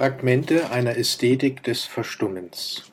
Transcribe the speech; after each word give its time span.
Fragmente 0.00 0.70
einer 0.70 0.96
Ästhetik 0.96 1.62
des 1.62 1.84
Verstummens 1.84 2.90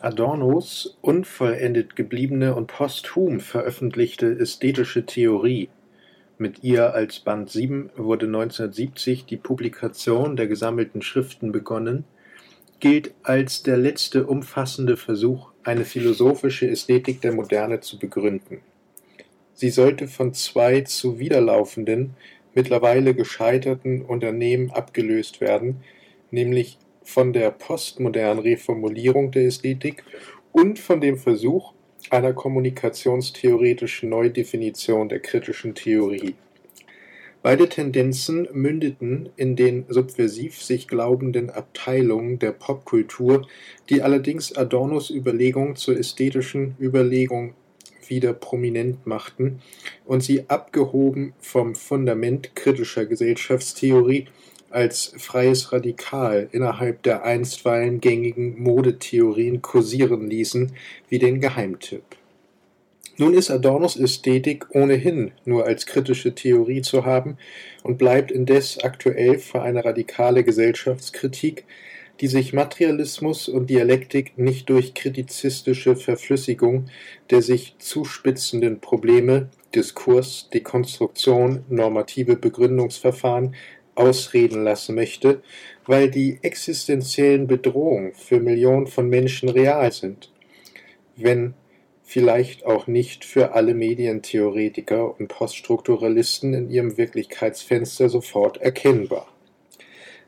Adornos 0.00 0.98
unvollendet 1.02 1.94
gebliebene 1.94 2.56
und 2.56 2.66
posthum 2.66 3.38
veröffentlichte 3.38 4.26
Ästhetische 4.26 5.06
Theorie 5.06 5.68
mit 6.36 6.64
ihr 6.64 6.94
als 6.94 7.20
Band 7.20 7.48
7 7.48 7.90
wurde 7.94 8.26
1970 8.26 9.26
die 9.26 9.36
Publikation 9.36 10.34
der 10.34 10.48
gesammelten 10.48 11.00
Schriften 11.00 11.52
begonnen, 11.52 12.02
gilt 12.80 13.14
als 13.22 13.62
der 13.62 13.76
letzte 13.76 14.26
umfassende 14.26 14.96
Versuch, 14.96 15.52
eine 15.62 15.84
philosophische 15.84 16.68
Ästhetik 16.68 17.20
der 17.20 17.34
Moderne 17.34 17.78
zu 17.78 18.00
begründen. 18.00 18.62
Sie 19.54 19.70
sollte 19.70 20.08
von 20.08 20.34
zwei 20.34 20.80
zuwiderlaufenden 20.80 22.16
mittlerweile 22.54 23.14
gescheiterten 23.14 24.02
Unternehmen 24.02 24.70
abgelöst 24.70 25.40
werden, 25.40 25.82
nämlich 26.30 26.78
von 27.02 27.32
der 27.32 27.50
postmodernen 27.50 28.38
Reformulierung 28.38 29.30
der 29.30 29.46
Ästhetik 29.46 30.04
und 30.52 30.78
von 30.78 31.00
dem 31.00 31.18
Versuch 31.18 31.72
einer 32.10 32.32
kommunikationstheoretischen 32.32 34.08
Neudefinition 34.08 35.08
der 35.08 35.20
kritischen 35.20 35.74
Theorie. 35.74 36.34
Beide 37.42 37.68
Tendenzen 37.68 38.48
mündeten 38.52 39.28
in 39.36 39.54
den 39.54 39.84
subversiv 39.88 40.62
sich 40.62 40.88
glaubenden 40.88 41.50
Abteilungen 41.50 42.38
der 42.38 42.52
Popkultur, 42.52 43.46
die 43.90 44.00
allerdings 44.00 44.56
Adornos 44.56 45.10
Überlegung 45.10 45.76
zur 45.76 45.98
ästhetischen 45.98 46.74
Überlegung 46.80 47.52
wieder 48.10 48.32
prominent 48.32 49.06
machten 49.06 49.60
und 50.04 50.22
sie 50.22 50.44
abgehoben 50.48 51.34
vom 51.40 51.74
Fundament 51.74 52.54
kritischer 52.54 53.06
Gesellschaftstheorie 53.06 54.26
als 54.70 55.14
freies 55.18 55.72
Radikal 55.72 56.48
innerhalb 56.50 57.02
der 57.04 57.22
einstweilen 57.22 58.00
gängigen 58.00 58.60
Modetheorien 58.60 59.62
kursieren 59.62 60.28
ließen 60.28 60.72
wie 61.08 61.20
den 61.20 61.40
Geheimtipp. 61.40 62.02
Nun 63.16 63.34
ist 63.34 63.52
Adornos 63.52 63.96
Ästhetik 63.96 64.66
ohnehin 64.70 65.30
nur 65.44 65.66
als 65.66 65.86
kritische 65.86 66.34
Theorie 66.34 66.82
zu 66.82 67.04
haben 67.04 67.38
und 67.84 67.96
bleibt 67.96 68.32
indes 68.32 68.82
aktuell 68.82 69.38
für 69.38 69.62
eine 69.62 69.84
radikale 69.84 70.42
Gesellschaftskritik, 70.42 71.64
die 72.20 72.28
sich 72.28 72.52
Materialismus 72.52 73.48
und 73.48 73.70
Dialektik 73.70 74.38
nicht 74.38 74.68
durch 74.68 74.94
kritizistische 74.94 75.96
Verflüssigung 75.96 76.86
der 77.30 77.42
sich 77.42 77.76
zuspitzenden 77.78 78.80
Probleme 78.80 79.48
Diskurs, 79.74 80.48
Dekonstruktion, 80.50 81.64
normative 81.68 82.36
Begründungsverfahren 82.36 83.54
ausreden 83.96 84.64
lassen 84.64 84.94
möchte, 84.94 85.42
weil 85.86 86.10
die 86.10 86.38
existenziellen 86.42 87.46
Bedrohungen 87.46 88.12
für 88.14 88.40
Millionen 88.40 88.86
von 88.86 89.08
Menschen 89.08 89.48
real 89.48 89.90
sind, 89.92 90.32
wenn 91.16 91.54
vielleicht 92.02 92.66
auch 92.66 92.86
nicht 92.86 93.24
für 93.24 93.52
alle 93.54 93.74
Medientheoretiker 93.74 95.18
und 95.18 95.28
Poststrukturalisten 95.28 96.54
in 96.54 96.70
ihrem 96.70 96.96
Wirklichkeitsfenster 96.96 98.08
sofort 98.08 98.58
erkennbar. 98.58 99.33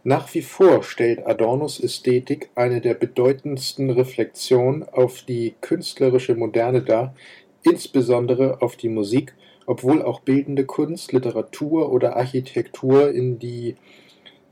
Nach 0.07 0.33
wie 0.35 0.43
vor 0.43 0.85
stellt 0.85 1.27
Adornos 1.27 1.81
Ästhetik 1.81 2.51
eine 2.55 2.81
der 2.81 2.95
bedeutendsten 2.95 3.91
Reflexionen 3.91 4.89
auf 4.89 5.23
die 5.23 5.57
künstlerische 5.61 6.37
Moderne 6.37 6.81
dar, 6.81 7.13
insbesondere 7.65 8.63
auf 8.63 8.77
die 8.77 8.89
Musik, 8.89 9.35
obwohl 9.67 10.03
auch 10.03 10.21
bildende 10.21 10.65
Kunst, 10.65 11.11
Literatur 11.11 11.91
oder 11.91 12.15
Architektur 12.15 13.11
in 13.11 13.41
die 13.41 13.75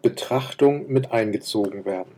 Betrachtung 0.03 0.91
mit 0.91 1.13
eingezogen 1.13 1.85
werden. 1.85 2.11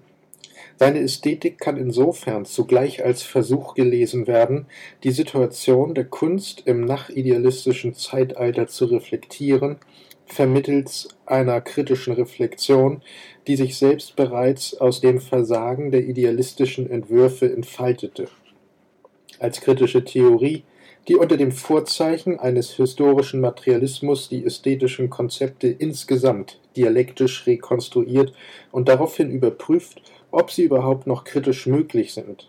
Seine 0.78 1.00
Ästhetik 1.00 1.58
kann 1.58 1.76
insofern 1.76 2.46
zugleich 2.46 3.04
als 3.04 3.20
Versuch 3.20 3.74
gelesen 3.74 4.26
werden, 4.26 4.64
die 5.04 5.10
Situation 5.10 5.94
der 5.94 6.06
Kunst 6.06 6.62
im 6.64 6.86
nachidealistischen 6.86 7.92
Zeitalter 7.92 8.66
zu 8.66 8.86
reflektieren 8.86 9.76
vermittels 10.26 11.08
einer 11.24 11.60
kritischen 11.60 12.12
Reflexion, 12.12 13.02
die 13.46 13.56
sich 13.56 13.78
selbst 13.78 14.16
bereits 14.16 14.74
aus 14.74 15.00
dem 15.00 15.20
Versagen 15.20 15.90
der 15.90 16.04
idealistischen 16.04 16.90
Entwürfe 16.90 17.52
entfaltete. 17.52 18.28
Als 19.38 19.60
kritische 19.60 20.04
Theorie, 20.04 20.64
die 21.08 21.16
unter 21.16 21.36
dem 21.36 21.52
Vorzeichen 21.52 22.40
eines 22.40 22.72
historischen 22.72 23.40
Materialismus 23.40 24.28
die 24.28 24.44
ästhetischen 24.44 25.08
Konzepte 25.08 25.68
insgesamt 25.68 26.58
dialektisch 26.76 27.46
rekonstruiert 27.46 28.32
und 28.72 28.88
daraufhin 28.88 29.30
überprüft, 29.30 30.02
ob 30.32 30.50
sie 30.50 30.64
überhaupt 30.64 31.06
noch 31.06 31.24
kritisch 31.24 31.66
möglich 31.66 32.12
sind. 32.12 32.48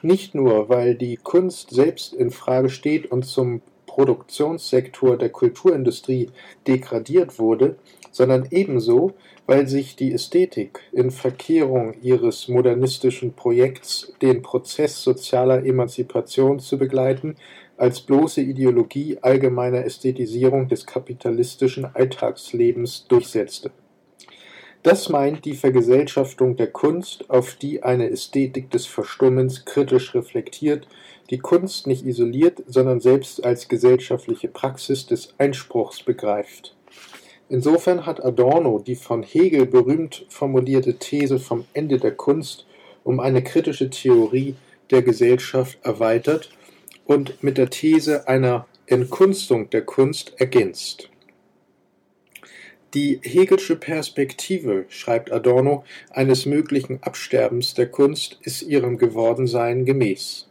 Nicht 0.00 0.34
nur, 0.34 0.68
weil 0.68 0.94
die 0.94 1.16
Kunst 1.16 1.70
selbst 1.70 2.14
in 2.14 2.30
Frage 2.30 2.70
steht 2.70 3.10
und 3.10 3.24
zum 3.24 3.60
Produktionssektor 3.88 5.16
der 5.16 5.30
Kulturindustrie 5.30 6.30
degradiert 6.68 7.40
wurde, 7.40 7.76
sondern 8.12 8.46
ebenso, 8.52 9.14
weil 9.46 9.66
sich 9.66 9.96
die 9.96 10.12
Ästhetik 10.12 10.80
in 10.92 11.10
Verkehrung 11.10 11.94
ihres 12.02 12.46
modernistischen 12.46 13.32
Projekts, 13.32 14.12
den 14.22 14.42
Prozess 14.42 15.02
sozialer 15.02 15.64
Emanzipation 15.64 16.60
zu 16.60 16.78
begleiten, 16.78 17.34
als 17.76 18.00
bloße 18.00 18.42
Ideologie 18.42 19.18
allgemeiner 19.22 19.84
Ästhetisierung 19.84 20.68
des 20.68 20.86
kapitalistischen 20.86 21.84
Alltagslebens 21.84 23.06
durchsetzte. 23.08 23.70
Das 24.82 25.08
meint 25.08 25.44
die 25.44 25.54
Vergesellschaftung 25.54 26.56
der 26.56 26.68
Kunst, 26.68 27.28
auf 27.28 27.56
die 27.56 27.82
eine 27.82 28.10
Ästhetik 28.10 28.70
des 28.70 28.86
Verstummens 28.86 29.64
kritisch 29.64 30.14
reflektiert 30.14 30.86
die 31.30 31.38
Kunst 31.38 31.86
nicht 31.86 32.06
isoliert, 32.06 32.62
sondern 32.66 33.00
selbst 33.00 33.44
als 33.44 33.68
gesellschaftliche 33.68 34.48
Praxis 34.48 35.06
des 35.06 35.34
Einspruchs 35.38 36.02
begreift. 36.02 36.74
Insofern 37.50 38.06
hat 38.06 38.24
Adorno 38.24 38.78
die 38.78 38.96
von 38.96 39.22
Hegel 39.22 39.66
berühmt 39.66 40.26
formulierte 40.28 40.94
These 40.98 41.38
vom 41.38 41.64
Ende 41.72 41.98
der 41.98 42.12
Kunst 42.12 42.66
um 43.04 43.20
eine 43.20 43.42
kritische 43.42 43.90
Theorie 43.90 44.54
der 44.90 45.02
Gesellschaft 45.02 45.78
erweitert 45.82 46.50
und 47.06 47.42
mit 47.42 47.58
der 47.58 47.70
These 47.70 48.28
einer 48.28 48.66
Entkunstung 48.86 49.70
der 49.70 49.82
Kunst 49.82 50.32
ergänzt. 50.36 51.10
Die 52.94 53.20
Hegelsche 53.22 53.76
Perspektive, 53.76 54.86
schreibt 54.88 55.30
Adorno, 55.30 55.84
eines 56.10 56.46
möglichen 56.46 57.02
Absterbens 57.02 57.74
der 57.74 57.90
Kunst 57.90 58.38
ist 58.42 58.62
ihrem 58.62 58.96
Gewordensein 58.96 59.84
gemäß. 59.84 60.48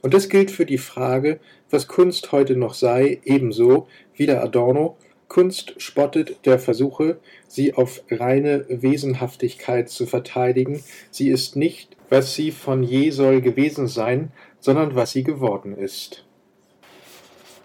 Und 0.00 0.14
das 0.14 0.28
gilt 0.28 0.50
für 0.50 0.64
die 0.64 0.78
Frage, 0.78 1.38
was 1.68 1.88
Kunst 1.88 2.32
heute 2.32 2.56
noch 2.56 2.72
sei, 2.72 3.20
ebenso 3.24 3.86
wie 4.14 4.26
der 4.26 4.42
Adorno 4.42 4.96
Kunst 5.28 5.74
spottet 5.78 6.46
der 6.46 6.58
Versuche, 6.58 7.18
sie 7.48 7.74
auf 7.74 8.02
reine 8.10 8.64
Wesenhaftigkeit 8.68 9.90
zu 9.90 10.06
verteidigen. 10.06 10.82
Sie 11.10 11.28
ist 11.28 11.56
nicht, 11.56 11.96
was 12.08 12.34
sie 12.34 12.52
von 12.52 12.82
je 12.82 13.10
soll 13.10 13.40
gewesen 13.40 13.88
sein, 13.88 14.30
sondern 14.60 14.94
was 14.94 15.10
sie 15.10 15.24
geworden 15.24 15.76
ist. 15.76 16.25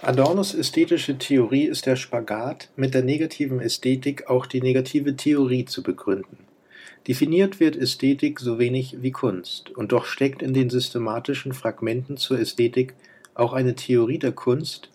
Adornos 0.04 0.56
ästhetische 0.56 1.20
Theorie 1.20 1.66
ist 1.66 1.86
der 1.86 1.96
Spagat, 1.96 2.70
mit 2.76 2.96
der 2.96 3.04
negativen 3.04 3.60
Ästhetik 3.62 4.32
auch 4.32 4.48
die 4.48 4.60
negative 4.60 5.16
Theorie 5.16 5.66
zu 5.66 5.84
begründen. 5.84 6.40
Definiert 7.08 7.60
wird 7.60 7.76
Ästhetik 7.76 8.40
so 8.40 8.58
wenig 8.58 9.04
wie 9.04 9.12
Kunst, 9.12 9.70
und 9.70 9.92
doch 9.92 10.06
steckt 10.06 10.42
in 10.42 10.56
den 10.56 10.72
systematischen 10.72 11.54
Fragmenten 11.54 12.18
zur 12.18 12.40
Ästhetik 12.40 12.96
auch 13.36 13.54
eine 13.54 13.76
Theorie 13.76 14.18
der 14.18 14.32
Kunst, 14.32 14.90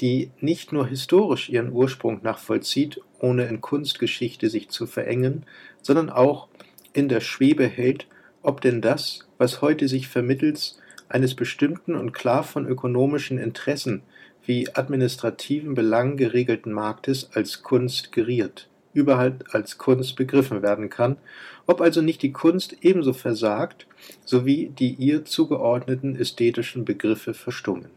die 0.00 0.30
nicht 0.40 0.72
nur 0.72 0.86
historisch 0.86 1.50
ihren 1.50 1.70
Ursprung 1.70 2.20
nachvollzieht, 2.22 2.98
ohne 3.18 3.44
in 3.48 3.60
Kunstgeschichte 3.60 4.48
sich 4.48 4.70
zu 4.70 4.86
verengen, 4.86 5.44
sondern 5.82 6.08
auch 6.08 6.48
in 6.94 7.10
der 7.10 7.20
Schwebe 7.20 7.66
hält, 7.66 8.06
ob 8.42 8.62
denn 8.62 8.80
das, 8.80 9.28
was 9.36 9.60
heute 9.60 9.86
sich 9.86 10.08
vermittels 10.08 10.78
eines 11.10 11.34
bestimmten 11.34 11.94
und 11.94 12.14
klar 12.14 12.42
von 12.42 12.66
ökonomischen 12.66 13.36
Interessen 13.36 14.02
wie 14.46 14.74
administrativen 14.74 15.74
Belangen 15.74 16.16
geregelten 16.16 16.72
Marktes 16.72 17.30
als 17.34 17.62
Kunst 17.62 18.12
geriert 18.12 18.68
überhaupt 18.96 19.54
als 19.54 19.78
Kunst 19.78 20.16
begriffen 20.16 20.62
werden 20.62 20.88
kann, 20.88 21.18
ob 21.66 21.80
also 21.80 22.00
nicht 22.00 22.22
die 22.22 22.32
Kunst 22.32 22.76
ebenso 22.80 23.12
versagt, 23.12 23.86
sowie 24.24 24.72
die 24.76 24.94
ihr 24.94 25.24
zugeordneten 25.24 26.16
ästhetischen 26.16 26.84
Begriffe 26.84 27.34
verstummen. 27.34 27.90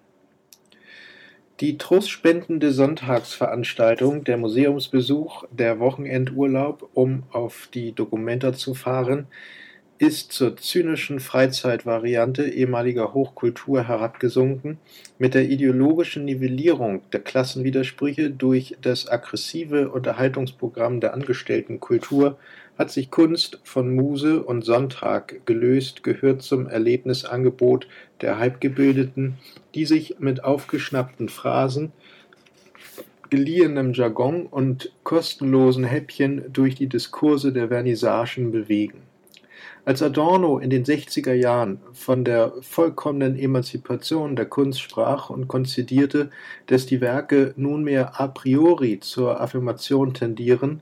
Die 1.62 1.78
trostspendende 1.78 2.72
Sonntagsveranstaltung, 2.72 4.24
der 4.24 4.38
Museumsbesuch, 4.38 5.46
der 5.52 5.80
Wochenendurlaub, 5.80 6.90
um 6.94 7.24
auf 7.32 7.70
die 7.74 7.94
Dokumenta 7.94 8.54
zu 8.54 8.74
fahren, 8.74 9.28
ist 10.00 10.32
zur 10.32 10.56
zynischen 10.56 11.20
Freizeitvariante 11.20 12.48
ehemaliger 12.48 13.14
Hochkultur 13.14 13.84
herabgesunken, 13.84 14.78
mit 15.18 15.34
der 15.34 15.50
ideologischen 15.50 16.24
Nivellierung 16.24 17.02
der 17.12 17.20
Klassenwidersprüche 17.20 18.32
durch 18.32 18.78
das 18.82 19.10
aggressive 19.10 19.90
Unterhaltungsprogramm 19.90 21.02
der 21.02 21.14
angestellten 21.14 21.82
Kultur 21.82 22.38
hat 22.78 22.92
sich 22.92 23.12
Kunst 23.12 23.60
von 23.66 23.94
Muse 23.94 24.42
und 24.42 24.64
Sonntag 24.64 25.46
gelöst, 25.46 26.02
gehört 26.02 26.44
zum 26.44 26.66
Erlebnisangebot 26.68 27.90
der 28.22 28.40
Halbgebildeten, 28.40 29.38
die 29.76 29.86
sich 29.86 30.16
mit 30.20 30.46
aufgeschnappten 30.46 31.28
Phrasen, 31.28 31.92
geliehenem 33.30 33.92
Jargon 33.92 34.46
und 34.46 34.94
kostenlosen 35.04 35.84
Häppchen 35.84 36.54
durch 36.54 36.76
die 36.76 36.88
Diskurse 36.88 37.52
der 37.52 37.68
Vernissagen 37.68 38.54
bewegen. 38.54 39.09
Als 39.86 40.04
Adorno 40.04 40.60
in 40.60 40.70
den 40.70 40.84
60er 40.84 41.34
Jahren 41.34 41.80
von 41.94 42.26
der 42.26 42.54
vollkommenen 42.62 43.40
Emanzipation 43.40 44.36
der 44.36 44.46
Kunst 44.46 44.82
sprach 44.82 45.30
und 45.30 45.48
konzidierte, 45.48 46.30
dass 46.68 46.86
die 46.86 47.00
Werke 47.00 47.54
nunmehr 47.56 48.20
a 48.20 48.28
priori 48.28 49.00
zur 49.00 49.40
Affirmation 49.40 50.14
tendieren, 50.14 50.82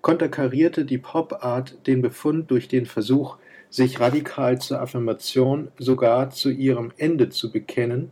konterkarierte 0.00 0.86
die 0.86 0.98
Pop-Art 0.98 1.86
den 1.86 2.00
Befund 2.00 2.50
durch 2.50 2.66
den 2.68 2.86
Versuch, 2.86 3.36
sich 3.68 4.00
radikal 4.00 4.58
zur 4.58 4.80
Affirmation, 4.80 5.68
sogar 5.78 6.30
zu 6.30 6.50
ihrem 6.50 6.92
Ende 6.96 7.28
zu 7.28 7.52
bekennen 7.52 8.10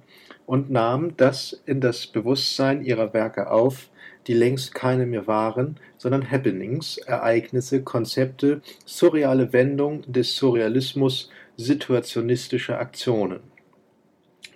und 0.48 0.70
nahm 0.70 1.14
das 1.18 1.60
in 1.66 1.82
das 1.82 2.06
Bewusstsein 2.06 2.82
ihrer 2.82 3.12
Werke 3.12 3.50
auf, 3.50 3.90
die 4.26 4.32
längst 4.32 4.74
keine 4.74 5.04
mehr 5.04 5.26
waren, 5.26 5.76
sondern 5.98 6.30
Happenings, 6.30 6.96
Ereignisse, 6.96 7.82
Konzepte, 7.82 8.62
surreale 8.86 9.52
Wendung 9.52 10.10
des 10.10 10.36
Surrealismus, 10.36 11.28
situationistische 11.58 12.78
Aktionen. 12.78 13.40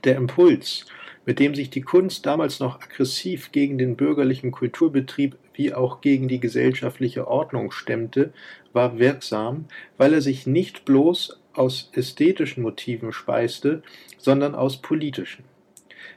Der 0.05 0.17
Impuls, 0.17 0.87
mit 1.27 1.39
dem 1.39 1.55
sich 1.55 1.69
die 1.69 1.83
Kunst 1.83 2.25
damals 2.25 2.59
noch 2.59 2.81
aggressiv 2.81 3.53
gegen 3.53 3.77
den 3.77 3.95
bürgerlichen 3.95 4.51
Kulturbetrieb 4.51 5.37
wie 5.53 5.75
auch 5.75 6.01
gegen 6.01 6.27
die 6.27 6.41
gesellschaftliche 6.41 7.29
Ordnung 7.29 7.71
stemmte, 7.71 8.33
war 8.73 8.99
wirksam, 8.99 9.67
weil 9.99 10.15
er 10.15 10.23
sich 10.23 10.47
nicht 10.47 10.87
bloß 10.87 11.39
aus 11.53 11.91
ästhetischen 11.93 12.63
Motiven 12.63 13.13
speiste, 13.13 13.83
sondern 14.17 14.55
aus 14.55 14.81
politischen. 14.81 15.52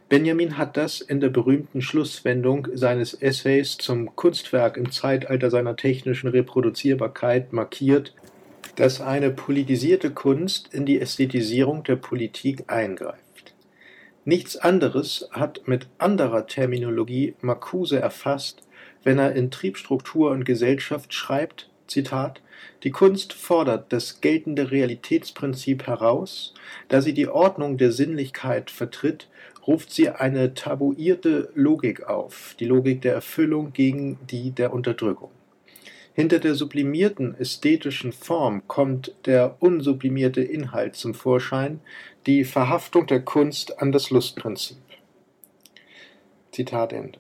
Benjamin 0.08 0.58
hat 0.60 0.78
das 0.78 1.02
in 1.02 1.20
der 1.20 1.30
berühmten 1.30 1.82
Schlusswendung 1.82 2.68
seines 2.74 3.16
Essays 3.16 3.78
zum 3.78 4.16
Kunstwerk 4.16 4.78
im 4.78 4.92
Zeitalter 4.92 5.50
seiner 5.50 5.76
technischen 5.76 6.30
Reproduzierbarkeit 6.30 7.54
markiert, 7.54 8.14
dass 8.76 9.02
eine 9.02 9.32
politisierte 9.32 10.12
Kunst 10.12 10.72
in 10.74 10.86
die 10.86 11.00
Ästhetisierung 11.02 11.84
der 11.84 11.96
Politik 11.96 12.66
eingreift. 12.68 13.56
Nichts 14.26 14.58
anderes 14.58 15.28
hat 15.32 15.68
mit 15.68 15.88
anderer 15.98 16.46
Terminologie 16.46 17.34
Marcuse 17.42 18.00
erfasst, 18.00 18.62
wenn 19.04 19.18
er 19.18 19.34
in 19.34 19.50
Triebstruktur 19.50 20.32
und 20.32 20.46
Gesellschaft 20.46 21.16
schreibt, 21.16 21.70
Zitat, 21.88 22.42
die 22.84 22.92
Kunst 22.92 23.34
fordert 23.34 23.92
das 23.94 24.22
geltende 24.22 24.72
Realitätsprinzip 24.72 25.88
heraus, 25.88 26.54
da 26.90 27.02
sie 27.02 27.14
die 27.14 27.28
Ordnung 27.28 27.78
der 27.78 27.92
Sinnlichkeit 27.92 28.72
vertritt 28.72 29.28
ruft 29.68 29.92
sie 29.92 30.10
eine 30.10 30.54
tabuierte 30.54 31.50
Logik 31.56 32.04
auf, 32.08 32.56
die 32.60 32.66
Logik 32.66 33.02
der 33.02 33.14
Erfüllung 33.14 33.74
gegen 33.74 34.18
die 34.30 34.52
der 34.52 34.74
Unterdrückung. 34.74 35.32
Hinter 36.14 36.40
der 36.40 36.56
sublimierten 36.56 37.36
ästhetischen 37.38 38.14
Form 38.14 38.66
kommt 38.68 39.14
der 39.26 39.58
unsublimierte 39.60 40.42
Inhalt 40.42 40.96
zum 40.96 41.14
Vorschein, 41.14 41.82
die 42.26 42.46
Verhaftung 42.46 43.06
der 43.08 43.22
Kunst 43.22 43.82
an 43.82 43.92
das 43.92 44.12
Lustprinzip. 44.12 44.78
Zitat 46.52 46.94
Ende. 46.94 47.20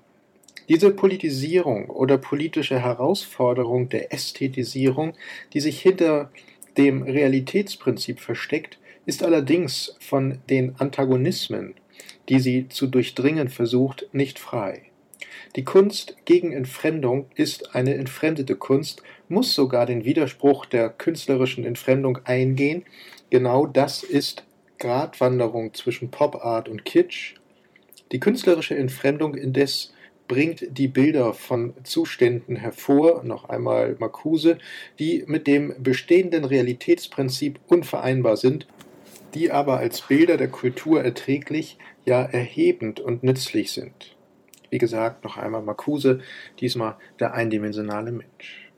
Diese 0.69 0.91
Politisierung 0.91 1.89
oder 1.89 2.17
politische 2.17 2.79
Herausforderung 2.79 3.89
der 3.89 4.13
Ästhetisierung, 4.13 5.13
die 5.53 5.59
sich 5.59 5.81
hinter 5.81 6.31
dem 6.77 7.03
Realitätsprinzip 7.03 8.19
versteckt, 8.19 8.79
ist 9.05 9.23
allerdings 9.23 9.95
von 9.99 10.39
den 10.49 10.75
Antagonismen 10.79 11.75
die 12.29 12.39
sie 12.39 12.69
zu 12.69 12.87
durchdringen 12.87 13.49
versucht, 13.49 14.07
nicht 14.11 14.39
frei. 14.39 14.83
Die 15.55 15.63
Kunst 15.63 16.17
gegen 16.25 16.51
Entfremdung 16.51 17.27
ist 17.35 17.75
eine 17.75 17.95
entfremdete 17.95 18.55
Kunst, 18.55 19.03
muss 19.29 19.53
sogar 19.53 19.85
den 19.85 20.03
Widerspruch 20.03 20.65
der 20.65 20.89
künstlerischen 20.89 21.63
Entfremdung 21.63 22.19
eingehen. 22.25 22.83
Genau 23.29 23.65
das 23.65 24.03
ist 24.03 24.43
Gratwanderung 24.79 25.73
zwischen 25.73 26.11
Pop 26.11 26.43
Art 26.43 26.67
und 26.67 26.83
Kitsch. 26.83 27.35
Die 28.11 28.19
künstlerische 28.19 28.75
Entfremdung 28.75 29.35
indes 29.35 29.93
bringt 30.27 30.65
die 30.77 30.87
Bilder 30.87 31.33
von 31.33 31.73
Zuständen 31.83 32.55
hervor, 32.55 33.23
noch 33.23 33.49
einmal 33.49 33.95
Marcuse, 33.99 34.57
die 34.99 35.23
mit 35.27 35.47
dem 35.47 35.73
bestehenden 35.79 36.45
Realitätsprinzip 36.45 37.59
unvereinbar 37.67 38.37
sind, 38.37 38.67
die 39.33 39.51
aber 39.51 39.77
als 39.77 40.01
Bilder 40.01 40.37
der 40.37 40.47
Kultur 40.47 41.03
erträglich, 41.03 41.77
ja 42.05 42.21
erhebend 42.21 42.99
und 42.99 43.23
nützlich 43.23 43.71
sind. 43.71 44.15
Wie 44.69 44.77
gesagt, 44.77 45.23
noch 45.23 45.37
einmal 45.37 45.61
Marcuse, 45.61 46.19
diesmal 46.59 46.95
der 47.19 47.33
eindimensionale 47.33 48.11
Mensch. 48.11 48.71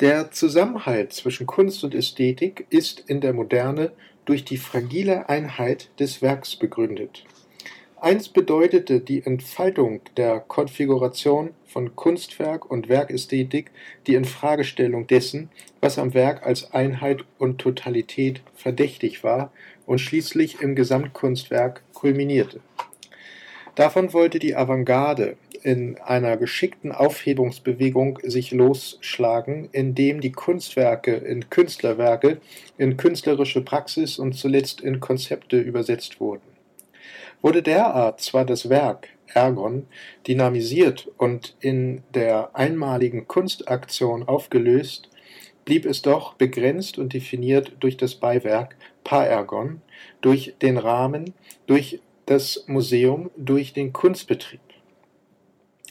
Der 0.00 0.30
Zusammenhalt 0.30 1.12
zwischen 1.12 1.46
Kunst 1.46 1.82
und 1.82 1.94
Ästhetik 1.94 2.66
ist 2.70 3.00
in 3.08 3.20
der 3.20 3.32
Moderne 3.32 3.92
durch 4.26 4.44
die 4.44 4.56
fragile 4.56 5.28
Einheit 5.28 5.90
des 5.98 6.22
Werks 6.22 6.54
begründet. 6.54 7.24
Einst 8.00 8.32
bedeutete 8.32 9.00
die 9.00 9.24
Entfaltung 9.24 10.02
der 10.16 10.38
Konfiguration 10.38 11.50
von 11.66 11.96
Kunstwerk 11.96 12.70
und 12.70 12.88
Werkästhetik 12.88 13.72
die 14.06 14.14
Infragestellung 14.14 15.08
dessen, 15.08 15.50
was 15.80 15.98
am 15.98 16.14
Werk 16.14 16.46
als 16.46 16.72
Einheit 16.72 17.24
und 17.38 17.58
Totalität 17.58 18.40
verdächtig 18.54 19.24
war 19.24 19.52
und 19.88 20.00
schließlich 20.00 20.60
im 20.60 20.76
Gesamtkunstwerk 20.76 21.82
kulminierte. 21.94 22.60
Davon 23.74 24.12
wollte 24.12 24.38
die 24.38 24.54
Avantgarde 24.54 25.36
in 25.62 25.96
einer 25.98 26.36
geschickten 26.36 26.92
Aufhebungsbewegung 26.92 28.18
sich 28.22 28.50
losschlagen, 28.50 29.70
indem 29.72 30.20
die 30.20 30.30
Kunstwerke 30.30 31.14
in 31.14 31.48
Künstlerwerke, 31.48 32.38
in 32.76 32.98
künstlerische 32.98 33.62
Praxis 33.62 34.18
und 34.18 34.34
zuletzt 34.34 34.82
in 34.82 35.00
Konzepte 35.00 35.58
übersetzt 35.58 36.20
wurden. 36.20 36.42
Wurde 37.40 37.62
derart 37.62 38.20
zwar 38.20 38.44
das 38.44 38.68
Werk 38.68 39.08
Ergon 39.26 39.86
dynamisiert 40.26 41.08
und 41.16 41.56
in 41.60 42.02
der 42.14 42.50
einmaligen 42.54 43.26
Kunstaktion 43.26 44.22
aufgelöst, 44.28 45.08
blieb 45.68 45.84
es 45.84 46.00
doch 46.00 46.32
begrenzt 46.32 46.96
und 46.96 47.12
definiert 47.12 47.72
durch 47.80 47.98
das 47.98 48.14
Beiwerk 48.14 48.74
Paergon, 49.04 49.82
durch 50.22 50.54
den 50.62 50.78
Rahmen, 50.78 51.34
durch 51.66 52.00
das 52.24 52.64
Museum, 52.68 53.30
durch 53.36 53.74
den 53.74 53.92
Kunstbetrieb. 53.92 54.62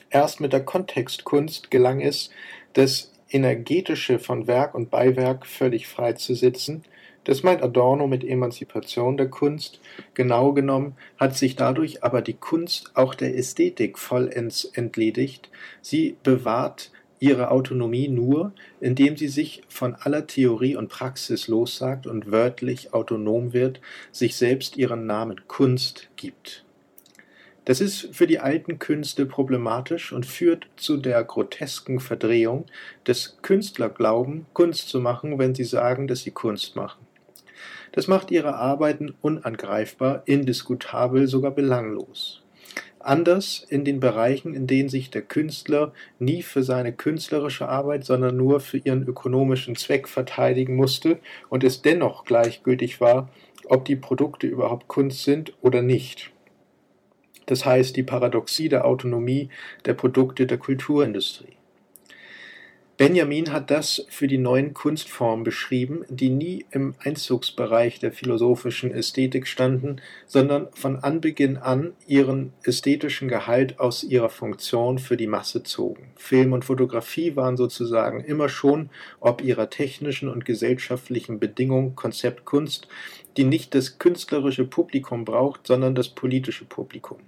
Erst 0.09 0.39
mit 0.39 0.51
der 0.51 0.65
Kontextkunst 0.65 1.69
gelang 1.69 2.01
es, 2.01 2.31
das 2.73 3.13
Energetische 3.29 4.17
von 4.17 4.47
Werk 4.47 4.73
und 4.73 4.89
Beiwerk 4.89 5.45
völlig 5.45 5.85
freizusetzen. 5.85 6.83
Das 7.23 7.43
meint 7.43 7.61
Adorno 7.61 8.07
mit 8.07 8.23
Emanzipation 8.23 9.15
der 9.15 9.29
Kunst. 9.29 9.79
Genau 10.15 10.53
genommen 10.53 10.95
hat 11.19 11.37
sich 11.37 11.55
dadurch 11.55 12.03
aber 12.03 12.23
die 12.23 12.33
Kunst 12.33 12.89
auch 12.95 13.13
der 13.13 13.37
Ästhetik 13.37 13.99
vollends 13.99 14.65
entledigt. 14.65 15.51
Sie 15.83 16.17
bewahrt 16.23 16.89
ihre 17.19 17.51
Autonomie 17.51 18.07
nur, 18.07 18.53
indem 18.79 19.17
sie 19.17 19.27
sich 19.27 19.63
von 19.67 19.95
aller 19.95 20.27
Theorie 20.27 20.75
und 20.75 20.89
Praxis 20.89 21.47
lossagt 21.47 22.07
und 22.07 22.31
wörtlich 22.31 22.93
autonom 22.93 23.53
wird, 23.53 23.81
sich 24.11 24.35
selbst 24.35 24.77
ihren 24.77 25.05
Namen 25.05 25.47
Kunst 25.47 26.09
gibt. 26.15 26.63
Das 27.65 27.81
ist 27.81 28.15
für 28.15 28.27
die 28.27 28.39
alten 28.39 28.79
Künste 28.79 29.25
problematisch 29.25 30.13
und 30.13 30.25
führt 30.25 30.67
zu 30.77 30.95
der 30.95 31.21
grotesken 31.25 31.99
Verdrehung 31.99 32.65
des 33.05 33.39
Künstlerglauben, 33.41 34.45
Kunst 34.53 34.87
zu 34.87 35.01
machen, 35.01 35.37
wenn 35.37 35.53
sie 35.53 35.65
sagen, 35.65 36.07
dass 36.07 36.21
sie 36.21 36.31
Kunst 36.31 36.77
machen. 36.77 37.05
Das 37.91 38.07
macht 38.07 38.31
ihre 38.31 38.55
Arbeiten 38.55 39.15
unangreifbar, 39.21 40.23
indiskutabel, 40.25 41.27
sogar 41.27 41.51
belanglos. 41.51 42.41
Anders 43.07 43.65
in 43.69 43.85
den 43.85 44.01
Bereichen, 44.01 44.53
in 44.53 44.67
denen 44.67 44.89
sich 44.89 45.09
der 45.09 45.21
Künstler 45.21 45.93
nie 46.19 46.41
für 46.41 46.61
seine 46.61 46.91
künstlerische 46.91 47.69
Arbeit, 47.69 48.03
sondern 48.03 48.35
nur 48.35 48.59
für 48.59 48.79
ihren 48.79 49.07
ökonomischen 49.07 49.77
Zweck 49.77 50.09
verteidigen 50.09 50.75
musste 50.75 51.19
und 51.47 51.63
es 51.63 51.81
dennoch 51.81 52.25
gleichgültig 52.25 52.99
war, 52.99 53.29
ob 53.65 53.85
die 53.85 53.95
Produkte 53.95 54.47
überhaupt 54.47 54.89
Kunst 54.89 55.23
sind 55.23 55.53
oder 55.61 55.81
nicht. 55.81 56.31
Das 57.45 57.65
heißt 57.65 57.95
die 57.95 58.03
Paradoxie 58.03 58.67
der 58.67 58.83
Autonomie 58.85 59.49
der 59.85 59.93
Produkte 59.93 60.45
der 60.45 60.57
Kulturindustrie. 60.57 61.56
Benjamin 62.97 63.53
hat 63.53 63.69
das 63.69 64.07
für 64.09 64.27
die 64.27 64.39
neuen 64.39 64.73
Kunstformen 64.73 65.43
beschrieben, 65.43 66.03
die 66.09 66.29
nie 66.29 66.65
im 66.71 66.95
Einzugsbereich 66.97 67.99
der 67.99 68.11
philosophischen 68.11 68.89
Ästhetik 68.89 69.45
standen, 69.45 70.01
sondern 70.25 70.69
von 70.73 70.95
Anbeginn 70.97 71.57
an 71.57 71.93
ihren 72.07 72.53
ästhetischen 72.63 73.27
Gehalt 73.27 73.79
aus 73.79 74.03
ihrer 74.03 74.29
Funktion 74.29 74.97
für 74.97 75.15
die 75.15 75.27
Masse 75.27 75.61
zogen. 75.61 76.09
Film 76.15 76.53
und 76.53 76.65
Fotografie 76.65 77.35
waren 77.35 77.55
sozusagen 77.55 78.21
immer 78.21 78.49
schon, 78.49 78.89
ob 79.19 79.43
ihrer 79.43 79.69
technischen 79.69 80.27
und 80.27 80.43
gesellschaftlichen 80.43 81.37
Bedingung, 81.37 81.95
Konzeptkunst, 81.95 82.87
die 83.37 83.43
nicht 83.43 83.75
das 83.75 83.99
künstlerische 83.99 84.65
Publikum 84.65 85.23
braucht, 85.23 85.67
sondern 85.67 85.93
das 85.93 86.09
politische 86.09 86.65
Publikum. 86.65 87.19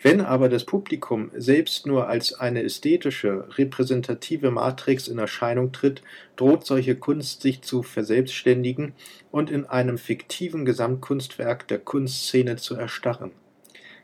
Wenn 0.00 0.20
aber 0.20 0.48
das 0.48 0.64
Publikum 0.64 1.32
selbst 1.34 1.84
nur 1.84 2.08
als 2.08 2.32
eine 2.32 2.62
ästhetische, 2.62 3.48
repräsentative 3.58 4.52
Matrix 4.52 5.08
in 5.08 5.18
Erscheinung 5.18 5.72
tritt, 5.72 6.02
droht 6.36 6.64
solche 6.64 6.94
Kunst 6.94 7.42
sich 7.42 7.62
zu 7.62 7.82
verselbstständigen 7.82 8.92
und 9.32 9.50
in 9.50 9.66
einem 9.66 9.98
fiktiven 9.98 10.64
Gesamtkunstwerk 10.64 11.66
der 11.66 11.80
Kunstszene 11.80 12.56
zu 12.56 12.76
erstarren. 12.76 13.32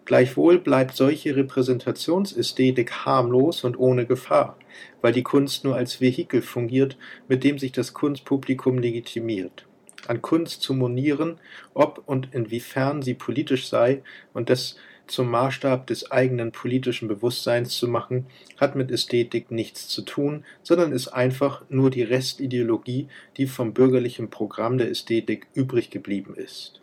Gleichwohl 0.04 0.58
bleibt 0.58 0.96
solche 0.96 1.36
Repräsentationsästhetik 1.36 3.06
harmlos 3.06 3.62
und 3.62 3.78
ohne 3.78 4.04
Gefahr, 4.04 4.58
weil 5.00 5.12
die 5.12 5.22
Kunst 5.22 5.64
nur 5.64 5.76
als 5.76 6.00
Vehikel 6.00 6.42
fungiert, 6.42 6.98
mit 7.28 7.44
dem 7.44 7.58
sich 7.58 7.70
das 7.70 7.94
Kunstpublikum 7.94 8.78
legitimiert. 8.78 9.64
An 10.08 10.20
Kunst 10.20 10.60
zu 10.60 10.74
monieren, 10.74 11.38
ob 11.72 12.02
und 12.04 12.34
inwiefern 12.34 13.00
sie 13.00 13.14
politisch 13.14 13.68
sei 13.68 14.02
und 14.34 14.50
das 14.50 14.76
zum 15.06 15.30
Maßstab 15.30 15.86
des 15.86 16.10
eigenen 16.10 16.52
politischen 16.52 17.08
Bewusstseins 17.08 17.76
zu 17.76 17.88
machen, 17.88 18.26
hat 18.56 18.76
mit 18.76 18.90
Ästhetik 18.90 19.50
nichts 19.50 19.88
zu 19.88 20.02
tun, 20.02 20.44
sondern 20.62 20.92
ist 20.92 21.08
einfach 21.08 21.62
nur 21.68 21.90
die 21.90 22.02
Restideologie, 22.02 23.08
die 23.36 23.46
vom 23.46 23.74
bürgerlichen 23.74 24.30
Programm 24.30 24.78
der 24.78 24.90
Ästhetik 24.90 25.46
übrig 25.54 25.90
geblieben 25.90 26.34
ist. 26.34 26.80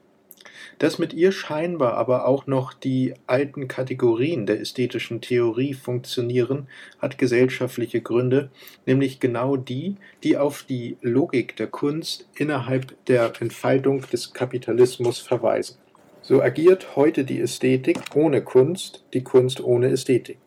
Dass 0.79 0.99
mit 0.99 1.13
ihr 1.13 1.31
scheinbar 1.31 1.93
aber 1.93 2.27
auch 2.27 2.47
noch 2.47 2.73
die 2.73 3.13
alten 3.27 3.67
Kategorien 3.67 4.45
der 4.45 4.59
ästhetischen 4.59 5.21
Theorie 5.21 5.73
funktionieren, 5.73 6.67
hat 6.99 7.17
gesellschaftliche 7.17 8.01
Gründe, 8.01 8.49
nämlich 8.85 9.19
genau 9.19 9.57
die, 9.57 9.95
die 10.23 10.37
auf 10.37 10.63
die 10.63 10.97
Logik 11.01 11.55
der 11.55 11.67
Kunst 11.67 12.27
innerhalb 12.35 13.05
der 13.05 13.33
Entfaltung 13.39 14.01
des 14.11 14.33
Kapitalismus 14.33 15.19
verweisen. 15.19 15.77
So 16.23 16.39
agiert 16.39 16.95
heute 16.95 17.23
die 17.23 17.41
Ästhetik 17.41 17.97
ohne 18.13 18.43
Kunst, 18.43 19.03
die 19.13 19.23
Kunst 19.23 19.59
ohne 19.59 19.87
Ästhetik. 19.87 20.37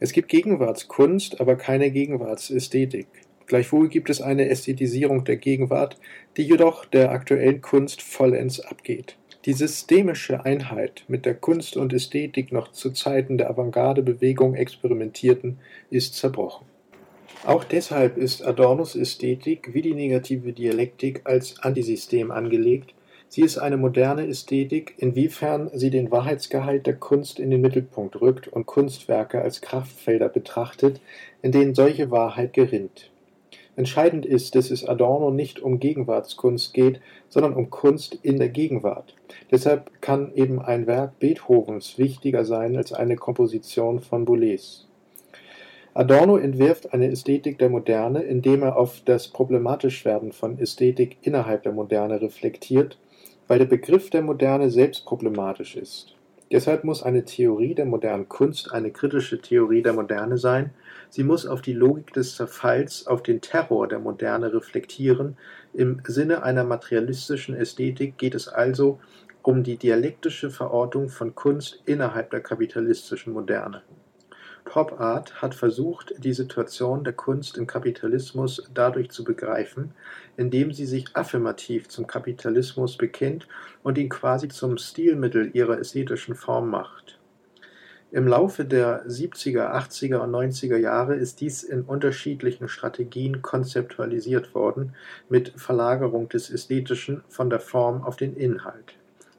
Es 0.00 0.12
gibt 0.12 0.28
Gegenwartskunst, 0.28 1.40
aber 1.40 1.56
keine 1.56 1.90
Gegenwartsästhetik. 1.90 3.06
Gleichwohl 3.46 3.88
gibt 3.88 4.10
es 4.10 4.20
eine 4.20 4.50
Ästhetisierung 4.50 5.24
der 5.24 5.36
Gegenwart, 5.36 5.96
die 6.36 6.42
jedoch 6.42 6.84
der 6.84 7.10
aktuellen 7.10 7.62
Kunst 7.62 8.02
vollends 8.02 8.60
abgeht. 8.60 9.16
Die 9.46 9.54
systemische 9.54 10.44
Einheit, 10.44 11.04
mit 11.08 11.24
der 11.24 11.36
Kunst 11.36 11.78
und 11.78 11.94
Ästhetik 11.94 12.52
noch 12.52 12.70
zu 12.70 12.90
Zeiten 12.90 13.38
der 13.38 13.48
Avantgarde-Bewegung 13.48 14.54
experimentierten, 14.54 15.58
ist 15.88 16.16
zerbrochen. 16.16 16.66
Auch 17.46 17.64
deshalb 17.64 18.18
ist 18.18 18.44
Adornos 18.44 18.94
Ästhetik 18.94 19.72
wie 19.72 19.80
die 19.80 19.94
negative 19.94 20.52
Dialektik 20.52 21.22
als 21.24 21.58
Antisystem 21.60 22.30
angelegt 22.30 22.94
Sie 23.34 23.40
ist 23.40 23.56
eine 23.56 23.78
moderne 23.78 24.26
Ästhetik, 24.26 24.92
inwiefern 24.98 25.70
sie 25.72 25.88
den 25.88 26.10
Wahrheitsgehalt 26.10 26.86
der 26.86 26.96
Kunst 26.96 27.38
in 27.38 27.50
den 27.50 27.62
Mittelpunkt 27.62 28.20
rückt 28.20 28.46
und 28.46 28.66
Kunstwerke 28.66 29.40
als 29.40 29.62
Kraftfelder 29.62 30.28
betrachtet, 30.28 31.00
in 31.40 31.50
denen 31.50 31.74
solche 31.74 32.10
Wahrheit 32.10 32.52
gerinnt. 32.52 33.10
Entscheidend 33.74 34.26
ist, 34.26 34.54
dass 34.54 34.70
es 34.70 34.86
Adorno 34.86 35.30
nicht 35.30 35.60
um 35.60 35.80
Gegenwartskunst 35.80 36.74
geht, 36.74 37.00
sondern 37.30 37.54
um 37.54 37.70
Kunst 37.70 38.18
in 38.20 38.36
der 38.36 38.50
Gegenwart. 38.50 39.14
Deshalb 39.50 40.02
kann 40.02 40.34
eben 40.34 40.60
ein 40.60 40.86
Werk 40.86 41.18
Beethovens 41.18 41.96
wichtiger 41.96 42.44
sein 42.44 42.76
als 42.76 42.92
eine 42.92 43.16
Komposition 43.16 44.00
von 44.00 44.26
Boulez. 44.26 44.86
Adorno 45.94 46.36
entwirft 46.36 46.92
eine 46.92 47.08
Ästhetik 47.10 47.58
der 47.58 47.70
Moderne, 47.70 48.24
indem 48.24 48.62
er 48.62 48.76
auf 48.76 49.00
das 49.06 49.28
Problematischwerden 49.28 50.32
von 50.32 50.58
Ästhetik 50.58 51.16
innerhalb 51.22 51.62
der 51.62 51.72
Moderne 51.72 52.20
reflektiert 52.20 52.98
weil 53.52 53.58
der 53.58 53.66
Begriff 53.66 54.08
der 54.08 54.22
Moderne 54.22 54.70
selbst 54.70 55.04
problematisch 55.04 55.76
ist. 55.76 56.16
Deshalb 56.50 56.84
muss 56.84 57.02
eine 57.02 57.26
Theorie 57.26 57.74
der 57.74 57.84
modernen 57.84 58.26
Kunst 58.26 58.72
eine 58.72 58.90
kritische 58.90 59.42
Theorie 59.42 59.82
der 59.82 59.92
Moderne 59.92 60.38
sein, 60.38 60.70
sie 61.10 61.22
muss 61.22 61.44
auf 61.44 61.60
die 61.60 61.74
Logik 61.74 62.14
des 62.14 62.34
Zerfalls, 62.34 63.06
auf 63.06 63.22
den 63.22 63.42
Terror 63.42 63.88
der 63.88 63.98
Moderne 63.98 64.54
reflektieren, 64.54 65.36
im 65.74 66.00
Sinne 66.06 66.44
einer 66.44 66.64
materialistischen 66.64 67.54
Ästhetik 67.54 68.16
geht 68.16 68.34
es 68.34 68.48
also 68.48 69.00
um 69.42 69.62
die 69.62 69.76
dialektische 69.76 70.48
Verortung 70.48 71.10
von 71.10 71.34
Kunst 71.34 71.82
innerhalb 71.84 72.30
der 72.30 72.40
kapitalistischen 72.40 73.34
Moderne 73.34 73.82
Pop 74.64 75.00
Art 75.00 75.42
hat 75.42 75.54
versucht, 75.54 76.14
die 76.18 76.32
Situation 76.32 77.04
der 77.04 77.12
Kunst 77.12 77.58
im 77.58 77.66
Kapitalismus 77.66 78.68
dadurch 78.72 79.10
zu 79.10 79.24
begreifen, 79.24 79.92
indem 80.36 80.72
sie 80.72 80.86
sich 80.86 81.14
affirmativ 81.14 81.88
zum 81.88 82.06
Kapitalismus 82.06 82.96
bekennt 82.96 83.48
und 83.82 83.98
ihn 83.98 84.08
quasi 84.08 84.48
zum 84.48 84.78
Stilmittel 84.78 85.50
ihrer 85.54 85.78
ästhetischen 85.78 86.34
Form 86.34 86.70
macht. 86.70 87.18
Im 88.12 88.28
Laufe 88.28 88.66
der 88.66 89.06
70er, 89.06 89.72
80er 89.72 90.18
und 90.18 90.32
90er 90.32 90.76
Jahre 90.76 91.14
ist 91.14 91.40
dies 91.40 91.62
in 91.62 91.80
unterschiedlichen 91.80 92.68
Strategien 92.68 93.40
konzeptualisiert 93.40 94.54
worden, 94.54 94.94
mit 95.30 95.54
Verlagerung 95.56 96.28
des 96.28 96.50
Ästhetischen 96.50 97.24
von 97.28 97.48
der 97.48 97.60
Form 97.60 98.02
auf 98.02 98.16
den 98.16 98.36
Inhalt. 98.36 98.98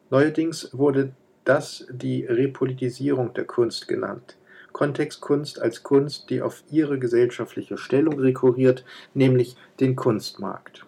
Neuerdings 0.10 0.70
wurde 0.74 1.12
das 1.44 1.86
die 1.92 2.25
Repolitisierung 2.25 3.34
der 3.36 3.46
Kunst 3.46 3.88
genannt. 3.88 4.38
Kontextkunst 4.74 5.62
als 5.62 5.84
Kunst, 5.84 6.30
die 6.30 6.42
auf 6.42 6.63
ihre 6.70 7.00
gesellschaftliche 7.00 7.77
Stellung 7.77 8.20
rekurriert, 8.20 8.84
nämlich 9.13 9.56
den 9.80 9.96
Kunstmarkt. 9.96 10.86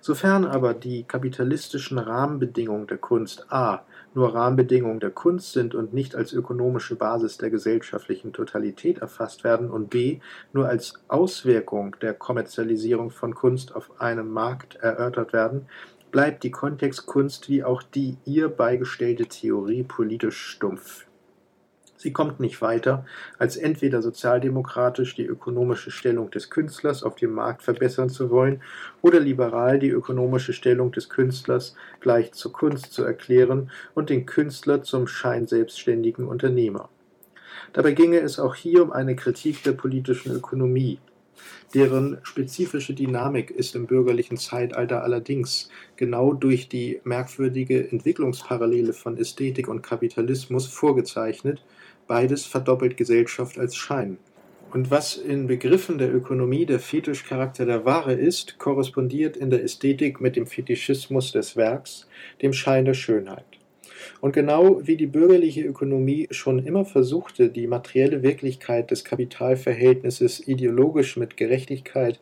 Sofern 0.00 0.44
aber 0.44 0.72
die 0.72 1.02
kapitalistischen 1.02 1.98
Rahmenbedingungen 1.98 2.86
der 2.86 2.98
Kunst 2.98 3.46
a. 3.50 3.82
nur 4.14 4.34
Rahmenbedingungen 4.34 5.00
der 5.00 5.10
Kunst 5.10 5.52
sind 5.52 5.74
und 5.74 5.92
nicht 5.92 6.14
als 6.14 6.32
ökonomische 6.32 6.94
Basis 6.94 7.38
der 7.38 7.50
gesellschaftlichen 7.50 8.32
Totalität 8.32 8.98
erfasst 8.98 9.44
werden 9.44 9.68
und 9.70 9.90
b. 9.90 10.20
nur 10.52 10.68
als 10.68 10.94
Auswirkung 11.08 11.96
der 12.00 12.14
Kommerzialisierung 12.14 13.10
von 13.10 13.34
Kunst 13.34 13.74
auf 13.74 14.00
einem 14.00 14.30
Markt 14.30 14.76
erörtert 14.76 15.32
werden, 15.32 15.66
bleibt 16.12 16.44
die 16.44 16.52
Kontextkunst 16.52 17.48
wie 17.48 17.64
auch 17.64 17.82
die 17.82 18.16
ihr 18.24 18.48
beigestellte 18.48 19.26
Theorie 19.26 19.82
politisch 19.82 20.38
stumpf 20.38 21.05
Sie 22.06 22.12
kommt 22.12 22.38
nicht 22.38 22.62
weiter, 22.62 23.04
als 23.36 23.56
entweder 23.56 24.00
sozialdemokratisch 24.00 25.16
die 25.16 25.26
ökonomische 25.26 25.90
Stellung 25.90 26.30
des 26.30 26.50
Künstlers 26.50 27.02
auf 27.02 27.16
dem 27.16 27.32
Markt 27.32 27.64
verbessern 27.64 28.10
zu 28.10 28.30
wollen 28.30 28.62
oder 29.02 29.18
liberal 29.18 29.80
die 29.80 29.88
ökonomische 29.88 30.52
Stellung 30.52 30.92
des 30.92 31.08
Künstlers 31.08 31.74
gleich 31.98 32.30
zur 32.30 32.52
Kunst 32.52 32.92
zu 32.92 33.02
erklären 33.02 33.72
und 33.94 34.08
den 34.08 34.24
Künstler 34.24 34.84
zum 34.84 35.08
scheinselbstständigen 35.08 36.28
Unternehmer. 36.28 36.90
Dabei 37.72 37.90
ginge 37.90 38.20
es 38.20 38.38
auch 38.38 38.54
hier 38.54 38.84
um 38.84 38.92
eine 38.92 39.16
Kritik 39.16 39.64
der 39.64 39.72
politischen 39.72 40.30
Ökonomie. 40.30 41.00
Deren 41.74 42.18
spezifische 42.22 42.94
Dynamik 42.94 43.50
ist 43.50 43.74
im 43.74 43.86
bürgerlichen 43.86 44.36
Zeitalter 44.36 45.02
allerdings 45.02 45.70
genau 45.96 46.32
durch 46.32 46.68
die 46.68 47.00
merkwürdige 47.02 47.90
Entwicklungsparallele 47.90 48.92
von 48.92 49.18
Ästhetik 49.18 49.66
und 49.66 49.82
Kapitalismus 49.82 50.66
vorgezeichnet, 50.66 51.62
Beides 52.06 52.46
verdoppelt 52.46 52.96
Gesellschaft 52.96 53.58
als 53.58 53.76
Schein. 53.76 54.18
Und 54.72 54.90
was 54.90 55.16
in 55.16 55.46
Begriffen 55.46 55.98
der 55.98 56.14
Ökonomie 56.14 56.66
der 56.66 56.80
Fetischcharakter 56.80 57.66
der 57.66 57.84
Ware 57.84 58.12
ist, 58.12 58.58
korrespondiert 58.58 59.36
in 59.36 59.50
der 59.50 59.62
Ästhetik 59.62 60.20
mit 60.20 60.36
dem 60.36 60.46
Fetischismus 60.46 61.32
des 61.32 61.56
Werks, 61.56 62.06
dem 62.42 62.52
Schein 62.52 62.84
der 62.84 62.94
Schönheit. 62.94 63.44
Und 64.20 64.32
genau 64.32 64.80
wie 64.86 64.96
die 64.96 65.06
bürgerliche 65.06 65.62
Ökonomie 65.62 66.28
schon 66.30 66.64
immer 66.64 66.84
versuchte, 66.84 67.48
die 67.48 67.66
materielle 67.66 68.22
Wirklichkeit 68.22 68.90
des 68.90 69.04
Kapitalverhältnisses 69.04 70.46
ideologisch 70.46 71.16
mit 71.16 71.36
Gerechtigkeit, 71.36 72.20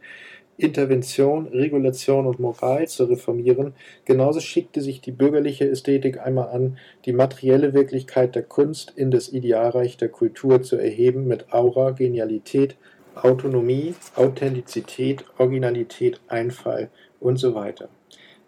Intervention, 0.56 1.48
Regulation 1.48 2.26
und 2.26 2.38
Moral 2.38 2.86
zu 2.86 3.04
reformieren, 3.04 3.74
genauso 4.04 4.40
schickte 4.40 4.80
sich 4.80 5.00
die 5.00 5.12
bürgerliche 5.12 5.68
Ästhetik 5.68 6.20
einmal 6.20 6.48
an, 6.48 6.78
die 7.04 7.12
materielle 7.12 7.74
Wirklichkeit 7.74 8.34
der 8.34 8.44
Kunst 8.44 8.92
in 8.96 9.10
das 9.10 9.32
Idealreich 9.32 9.96
der 9.96 10.08
Kultur 10.08 10.62
zu 10.62 10.76
erheben 10.76 11.26
mit 11.26 11.52
Aura, 11.52 11.90
Genialität, 11.90 12.76
Autonomie, 13.14 13.94
Authentizität, 14.16 15.24
Originalität, 15.38 16.20
Einfall 16.28 16.90
und 17.20 17.36
so 17.36 17.54
weiter. 17.54 17.88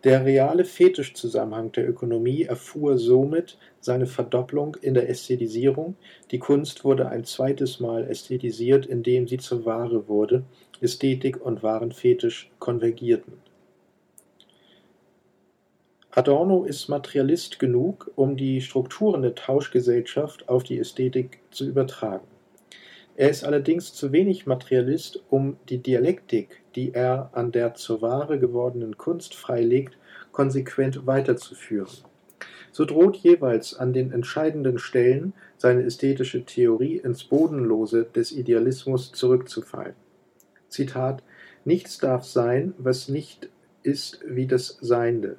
Der 0.04 0.25
reale 0.25 0.64
Fetischzusammenhang 0.64 1.72
der 1.72 1.88
Ökonomie 1.88 2.44
erfuhr 2.44 2.96
somit 2.96 3.58
seine 3.80 4.06
Verdopplung 4.06 4.76
in 4.80 4.94
der 4.94 5.08
Ästhetisierung, 5.08 5.96
die 6.30 6.38
Kunst 6.38 6.84
wurde 6.84 7.08
ein 7.08 7.25
zweites 7.25 7.80
Mal 7.80 8.08
ästhetisiert, 8.08 8.86
indem 8.86 9.26
sie 9.26 9.38
zur 9.38 9.64
Ware 9.64 10.06
wurde, 10.06 10.44
Ästhetik 10.80 11.40
und 11.45 11.62
Warenfetisch 11.62 12.50
konvergierten. 12.59 13.35
Adorno 16.11 16.64
ist 16.64 16.88
Materialist 16.88 17.59
genug, 17.59 18.11
um 18.16 18.38
die 18.38 18.62
Strukturen 18.62 19.21
der 19.21 19.35
Tauschgesellschaft 19.35 20.49
auf 20.49 20.62
die 20.62 20.78
Ästhetik 20.78 21.40
zu 21.50 21.66
übertragen. 21.66 22.26
Er 23.16 23.28
ist 23.28 23.45
allerdings 23.45 23.92
zu 23.92 24.12
wenig 24.12 24.47
Materialist, 24.47 25.23
um 25.28 25.56
die 25.68 25.78
Dialektik, 25.78 26.62
die 26.75 26.95
er 26.95 27.30
an 27.33 27.52
der 27.52 27.75
zur 27.75 28.00
Ware 28.02 28.38
gewordenen 28.38 28.97
Kunst 28.97 29.35
freilegt, 29.35 29.99
konsequent 30.33 31.06
weiterzuführen. 31.06 31.99
So 32.73 32.85
droht 32.85 33.16
jeweils 33.16 33.75
an 33.75 33.92
den 33.92 34.12
entscheidenden 34.12 34.78
Stellen 34.78 35.33
seine 35.56 35.83
ästhetische 35.83 36.45
Theorie 36.45 36.97
ins 36.97 37.25
Bodenlose 37.25 38.04
des 38.04 38.33
Idealismus 38.33 39.12
zurückzufallen. 39.12 40.05
Zitat 40.68 41.23
Nichts 41.64 41.99
darf 41.99 42.25
sein, 42.25 42.75
was 42.78 43.08
nicht 43.08 43.49
ist 43.82 44.20
wie 44.26 44.46
das 44.46 44.78
Seiende. 44.80 45.37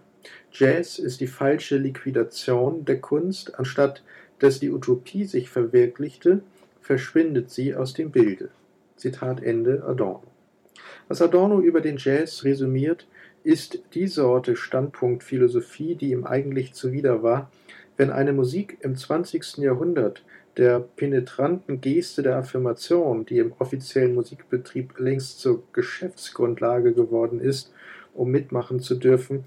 Jazz 0.51 0.99
ist 0.99 1.21
die 1.21 1.27
falsche 1.27 1.77
Liquidation 1.77 2.85
der 2.85 2.99
Kunst, 2.99 3.57
anstatt 3.59 4.03
dass 4.39 4.59
die 4.59 4.71
Utopie 4.71 5.25
sich 5.25 5.49
verwirklichte, 5.49 6.41
verschwindet 6.81 7.49
sie 7.49 7.75
aus 7.75 7.93
dem 7.93 8.11
Bilde. 8.11 8.49
Zitat 8.95 9.41
Ende 9.41 9.83
Adorno. 9.83 10.23
Was 11.07 11.21
Adorno 11.21 11.61
über 11.61 11.81
den 11.81 11.97
Jazz 11.97 12.43
resümiert, 12.43 13.07
ist 13.43 13.79
die 13.93 14.07
Sorte 14.07 14.55
Standpunktphilosophie, 14.55 15.95
die 15.95 16.11
ihm 16.11 16.25
eigentlich 16.25 16.73
zuwider 16.73 17.23
war, 17.23 17.49
wenn 17.95 18.11
eine 18.11 18.33
Musik 18.33 18.77
im 18.81 18.95
20. 18.95 19.57
Jahrhundert 19.57 20.23
der 20.57 20.79
penetranten 20.79 21.81
Geste 21.81 22.23
der 22.23 22.37
Affirmation, 22.37 23.25
die 23.25 23.37
im 23.37 23.53
offiziellen 23.59 24.15
Musikbetrieb 24.15 24.97
längst 24.97 25.39
zur 25.39 25.63
Geschäftsgrundlage 25.71 26.93
geworden 26.93 27.39
ist, 27.39 27.73
um 28.13 28.31
mitmachen 28.31 28.79
zu 28.79 28.95
dürfen, 28.95 29.45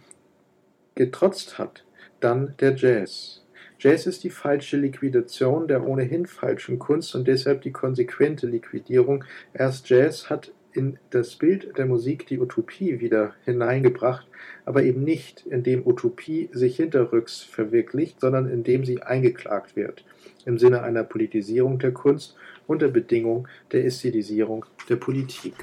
getrotzt 0.95 1.59
hat, 1.59 1.85
dann 2.21 2.55
der 2.61 2.77
Jazz. 2.77 3.45
Jazz 3.81 4.07
ist 4.07 4.25
die 4.25 4.31
falsche 4.31 4.77
Liquidation 4.77 5.67
der 5.67 5.87
ohnehin 5.87 6.27
falschen 6.27 6.79
Kunst 6.79 7.15
und 7.15 7.27
deshalb 7.27 7.63
die 7.63 7.73
konsequente 7.73 8.47
Liquidierung. 8.47 9.25
Erst 9.55 9.89
Jazz 9.89 10.29
hat 10.29 10.53
in 10.73 10.99
das 11.11 11.37
Bild 11.37 11.77
der 11.79 11.87
Musik 11.87 12.27
die 12.27 12.39
Utopie 12.39 13.01
wieder 13.01 13.35
hineingebracht, 13.45 14.27
aber 14.65 14.83
eben 14.83 15.05
nicht, 15.05 15.47
indem 15.47 15.87
Utopie 15.87 16.49
sich 16.53 16.77
hinterrücks 16.77 17.43
verwirklicht, 17.43 18.21
sondern 18.21 18.49
indem 18.49 18.85
sie 18.85 19.03
eingeklagt 19.03 19.77
wird, 19.77 20.05
im 20.45 20.59
Sinne 20.59 20.83
einer 20.83 21.05
Politisierung 21.05 21.79
der 21.79 21.93
Kunst 21.93 22.37
unter 22.67 22.89
Bedingung 22.89 23.49
der 23.73 23.85
Ästhetisierung 23.85 24.65
der 24.89 24.97
Politik. 24.97 25.55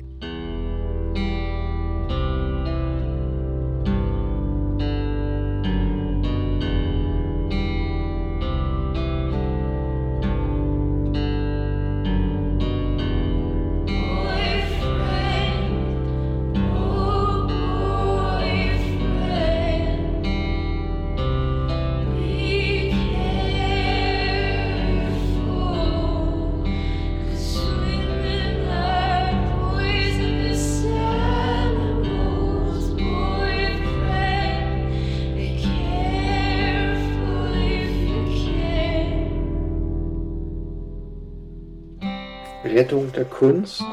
Rettung 42.67 43.11
der 43.13 43.25
Kunst, 43.25 43.83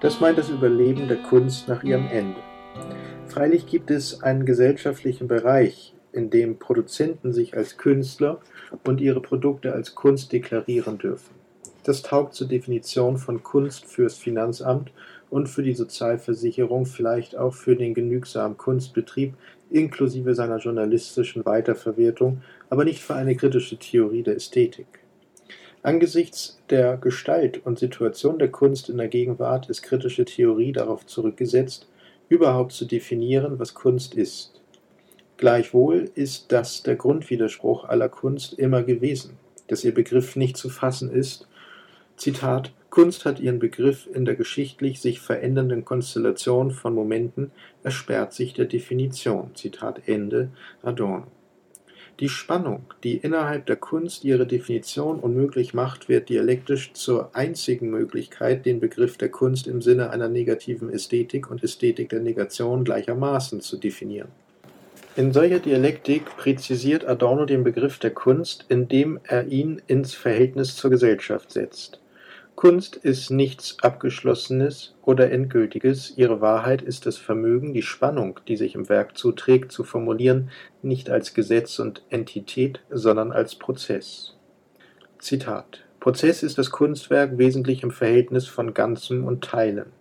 das 0.00 0.20
meint 0.20 0.36
das 0.36 0.50
Überleben 0.50 1.08
der 1.08 1.16
Kunst 1.16 1.66
nach 1.66 1.82
ihrem 1.82 2.06
Ende. 2.08 2.40
Freilich 3.26 3.66
gibt 3.66 3.90
es 3.90 4.22
einen 4.22 4.44
gesellschaftlichen 4.44 5.28
Bereich, 5.28 5.94
in 6.12 6.30
dem 6.30 6.58
Produzenten 6.58 7.32
sich 7.32 7.56
als 7.56 7.78
Künstler 7.78 8.40
und 8.84 9.00
ihre 9.00 9.20
Produkte 9.20 9.72
als 9.72 9.94
Kunst 9.94 10.32
deklarieren 10.32 10.98
dürfen. 10.98 11.34
Das 11.84 12.02
taugt 12.02 12.34
zur 12.34 12.48
Definition 12.48 13.16
von 13.16 13.42
Kunst 13.42 13.86
fürs 13.86 14.16
Finanzamt 14.16 14.92
und 15.30 15.48
für 15.48 15.62
die 15.62 15.74
Sozialversicherung, 15.74 16.86
vielleicht 16.86 17.36
auch 17.36 17.54
für 17.54 17.76
den 17.76 17.94
genügsamen 17.94 18.56
Kunstbetrieb 18.56 19.34
inklusive 19.70 20.34
seiner 20.34 20.58
journalistischen 20.58 21.44
Weiterverwertung, 21.44 22.42
aber 22.70 22.84
nicht 22.84 23.02
für 23.02 23.14
eine 23.14 23.36
kritische 23.36 23.78
Theorie 23.78 24.22
der 24.22 24.36
Ästhetik. 24.36 24.86
Angesichts 25.86 26.58
der 26.68 26.96
Gestalt 26.96 27.64
und 27.64 27.78
Situation 27.78 28.40
der 28.40 28.50
Kunst 28.50 28.88
in 28.88 28.98
der 28.98 29.06
Gegenwart 29.06 29.70
ist 29.70 29.82
kritische 29.82 30.24
Theorie 30.24 30.72
darauf 30.72 31.06
zurückgesetzt, 31.06 31.86
überhaupt 32.28 32.72
zu 32.72 32.86
definieren, 32.86 33.60
was 33.60 33.74
Kunst 33.74 34.16
ist. 34.16 34.60
Gleichwohl 35.36 36.10
ist 36.16 36.50
das 36.50 36.82
der 36.82 36.96
Grundwiderspruch 36.96 37.84
aller 37.84 38.08
Kunst 38.08 38.54
immer 38.54 38.82
gewesen, 38.82 39.38
dass 39.68 39.84
ihr 39.84 39.94
Begriff 39.94 40.34
nicht 40.34 40.56
zu 40.56 40.70
fassen 40.70 41.08
ist. 41.08 41.46
Zitat 42.16 42.72
Kunst 42.90 43.24
hat 43.24 43.38
ihren 43.38 43.60
Begriff 43.60 44.08
in 44.12 44.24
der 44.24 44.34
geschichtlich 44.34 45.00
sich 45.00 45.20
verändernden 45.20 45.84
Konstellation 45.84 46.72
von 46.72 46.96
Momenten, 46.96 47.52
ersperrt 47.84 48.32
sich 48.32 48.54
der 48.54 48.64
Definition. 48.64 49.54
Zitat 49.54 50.08
Ende 50.08 50.48
Adorno. 50.82 51.28
Die 52.18 52.30
Spannung, 52.30 52.94
die 53.04 53.18
innerhalb 53.18 53.66
der 53.66 53.76
Kunst 53.76 54.24
ihre 54.24 54.46
Definition 54.46 55.20
unmöglich 55.20 55.74
macht, 55.74 56.08
wird 56.08 56.30
dialektisch 56.30 56.94
zur 56.94 57.28
einzigen 57.34 57.90
Möglichkeit, 57.90 58.64
den 58.64 58.80
Begriff 58.80 59.18
der 59.18 59.28
Kunst 59.28 59.66
im 59.66 59.82
Sinne 59.82 60.08
einer 60.08 60.28
negativen 60.28 60.88
Ästhetik 60.88 61.50
und 61.50 61.62
Ästhetik 61.62 62.08
der 62.08 62.20
Negation 62.20 62.84
gleichermaßen 62.84 63.60
zu 63.60 63.76
definieren. 63.76 64.28
In 65.14 65.34
solcher 65.34 65.58
Dialektik 65.58 66.24
präzisiert 66.38 67.06
Adorno 67.06 67.44
den 67.44 67.64
Begriff 67.64 67.98
der 67.98 68.12
Kunst, 68.12 68.64
indem 68.68 69.20
er 69.24 69.46
ihn 69.48 69.82
ins 69.86 70.14
Verhältnis 70.14 70.74
zur 70.74 70.90
Gesellschaft 70.90 71.52
setzt. 71.52 72.00
Kunst 72.56 72.96
ist 72.96 73.30
nichts 73.30 73.76
Abgeschlossenes 73.82 74.94
oder 75.02 75.30
Endgültiges, 75.30 76.14
ihre 76.16 76.40
Wahrheit 76.40 76.80
ist 76.80 77.04
das 77.04 77.18
Vermögen, 77.18 77.74
die 77.74 77.82
Spannung, 77.82 78.40
die 78.48 78.56
sich 78.56 78.74
im 78.74 78.88
Werk 78.88 79.18
zuträgt, 79.18 79.72
zu 79.72 79.84
formulieren, 79.84 80.48
nicht 80.80 81.10
als 81.10 81.34
Gesetz 81.34 81.78
und 81.78 82.02
Entität, 82.08 82.80
sondern 82.88 83.30
als 83.30 83.56
Prozess. 83.56 84.36
Zitat 85.18 85.84
Prozess 86.00 86.42
ist 86.42 86.56
das 86.56 86.70
Kunstwerk 86.70 87.36
wesentlich 87.36 87.82
im 87.82 87.90
Verhältnis 87.90 88.46
von 88.46 88.72
Ganzem 88.72 89.24
und 89.26 89.44
Teilen. 89.44 89.92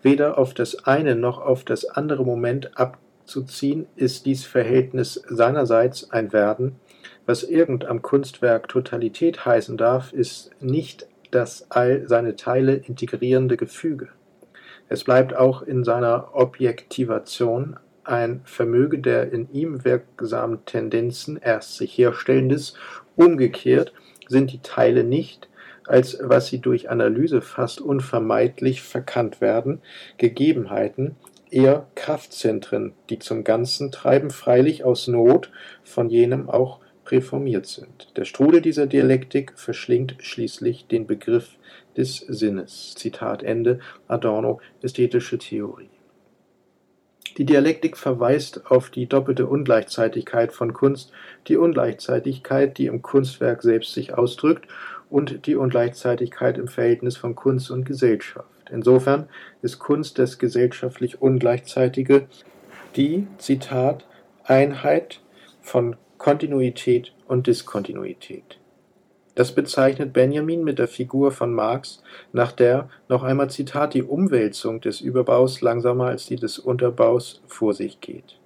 Weder 0.00 0.38
auf 0.38 0.54
das 0.54 0.86
eine 0.86 1.14
noch 1.14 1.42
auf 1.42 1.62
das 1.62 1.84
andere 1.84 2.24
Moment 2.24 2.78
abzuziehen, 2.78 3.86
ist 3.96 4.24
dies 4.24 4.46
Verhältnis 4.46 5.22
seinerseits 5.28 6.10
ein 6.10 6.32
Werden. 6.32 6.76
Was 7.26 7.42
irgend 7.42 7.84
am 7.84 8.00
Kunstwerk 8.00 8.68
Totalität 8.68 9.44
heißen 9.44 9.76
darf, 9.76 10.12
ist 10.12 10.50
nicht 10.60 11.06
das 11.32 11.66
all 11.70 12.08
seine 12.08 12.36
Teile 12.36 12.74
integrierende 12.74 13.56
Gefüge. 13.56 14.08
Es 14.88 15.04
bleibt 15.04 15.34
auch 15.34 15.62
in 15.62 15.84
seiner 15.84 16.34
Objektivation 16.34 17.76
ein 18.04 18.42
Vermöge 18.44 18.98
der 18.98 19.32
in 19.32 19.50
ihm 19.52 19.84
wirksamen 19.84 20.64
Tendenzen 20.66 21.38
erst 21.42 21.76
sich 21.76 21.96
herstellendes, 21.96 22.74
umgekehrt 23.16 23.92
sind 24.28 24.52
die 24.52 24.60
Teile 24.60 25.04
nicht, 25.04 25.48
als 25.86 26.18
was 26.22 26.48
sie 26.48 26.58
durch 26.58 26.90
Analyse 26.90 27.42
fast 27.42 27.80
unvermeidlich 27.80 28.82
verkannt 28.82 29.40
werden, 29.40 29.80
Gegebenheiten, 30.18 31.16
eher 31.50 31.86
Kraftzentren, 31.94 32.92
die 33.10 33.18
zum 33.18 33.44
Ganzen 33.44 33.92
treiben, 33.92 34.30
freilich 34.30 34.84
aus 34.84 35.06
Not, 35.08 35.50
von 35.84 36.08
jenem 36.08 36.48
auch 36.48 36.80
präformiert 37.12 37.66
sind. 37.66 38.08
Der 38.16 38.24
Strudel 38.24 38.62
dieser 38.62 38.86
Dialektik 38.86 39.52
verschlingt 39.56 40.16
schließlich 40.20 40.86
den 40.86 41.06
Begriff 41.06 41.58
des 41.94 42.16
Sinnes. 42.16 42.94
Zitat 42.94 43.42
Ende 43.42 43.80
Adorno 44.08 44.62
Ästhetische 44.80 45.36
Theorie. 45.36 45.90
Die 47.36 47.44
Dialektik 47.44 47.98
verweist 47.98 48.70
auf 48.70 48.88
die 48.88 49.06
doppelte 49.06 49.44
Ungleichzeitigkeit 49.44 50.54
von 50.54 50.72
Kunst, 50.72 51.12
die 51.48 51.58
Ungleichzeitigkeit, 51.58 52.78
die 52.78 52.86
im 52.86 53.02
Kunstwerk 53.02 53.62
selbst 53.62 53.92
sich 53.92 54.14
ausdrückt, 54.14 54.66
und 55.10 55.46
die 55.46 55.56
Ungleichzeitigkeit 55.56 56.56
im 56.56 56.68
Verhältnis 56.68 57.18
von 57.18 57.34
Kunst 57.34 57.70
und 57.70 57.84
Gesellschaft. 57.84 58.48
Insofern 58.70 59.28
ist 59.60 59.78
Kunst 59.78 60.18
das 60.18 60.38
gesellschaftlich 60.38 61.20
Ungleichzeitige, 61.20 62.26
die, 62.96 63.26
Zitat, 63.36 64.06
Einheit 64.44 65.20
von 65.60 65.96
Kontinuität 66.22 67.12
und 67.26 67.48
Diskontinuität. 67.48 68.56
Das 69.34 69.56
bezeichnet 69.56 70.12
Benjamin 70.12 70.62
mit 70.62 70.78
der 70.78 70.86
Figur 70.86 71.32
von 71.32 71.52
Marx, 71.52 72.00
nach 72.32 72.52
der, 72.52 72.88
noch 73.08 73.24
einmal 73.24 73.50
Zitat, 73.50 73.92
die 73.94 74.04
Umwälzung 74.04 74.80
des 74.80 75.00
Überbaus 75.00 75.62
langsamer 75.62 76.06
als 76.06 76.26
die 76.26 76.36
des 76.36 76.60
Unterbaus 76.60 77.42
vor 77.48 77.74
sich 77.74 78.00
geht. 78.00 78.38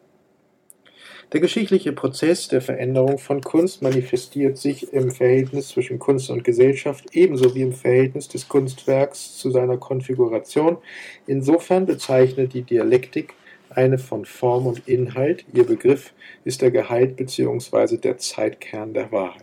Der 1.35 1.41
geschichtliche 1.41 1.93
Prozess 1.93 2.49
der 2.49 2.63
Veränderung 2.63 3.19
von 3.19 3.43
Kunst 3.43 3.83
manifestiert 3.83 4.57
sich 4.57 4.95
im 4.95 5.11
Verhältnis 5.11 5.69
zwischen 5.69 5.99
Kunst 5.99 6.31
und 6.31 6.45
Gesellschaft 6.45 7.05
ebenso 7.13 7.55
wie 7.55 7.61
im 7.61 7.75
Verhältnis 7.75 8.29
des 8.29 8.49
Kunstwerks 8.49 9.37
zu 9.37 9.51
seiner 9.51 9.77
Konfiguration. 9.77 10.79
Insofern 11.27 11.85
bezeichnet 11.85 12.55
die 12.55 12.63
Dialektik 12.63 13.35
eine 13.71 13.99
von 13.99 14.25
Form 14.25 14.67
und 14.67 14.89
Inhalt, 14.89 15.45
ihr 15.53 15.65
Begriff 15.65 16.13
ist 16.45 16.63
der 16.63 16.71
Gehalt 16.71 17.17
bzw. 17.17 17.97
der 17.97 18.19
Zeitkern 18.19 18.95
der 18.95 19.13
Wahrheit. 19.13 19.43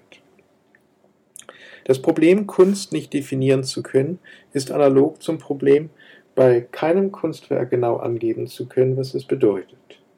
Das 1.86 2.02
Problem, 2.02 2.48
Kunst 2.48 2.94
nicht 2.94 3.14
definieren 3.14 3.64
zu 3.64 3.84
können, 3.84 4.20
ist 4.54 4.72
analog 4.72 5.22
zum 5.22 5.38
Problem, 5.38 5.90
bei 6.36 6.62
keinem 6.62 7.12
Kunstwerk 7.12 7.70
genau 7.70 7.98
angeben 7.98 8.48
zu 8.48 8.68
können, 8.68 8.98
was 8.98 9.14
es 9.14 9.26
bedeutet. 9.26 9.78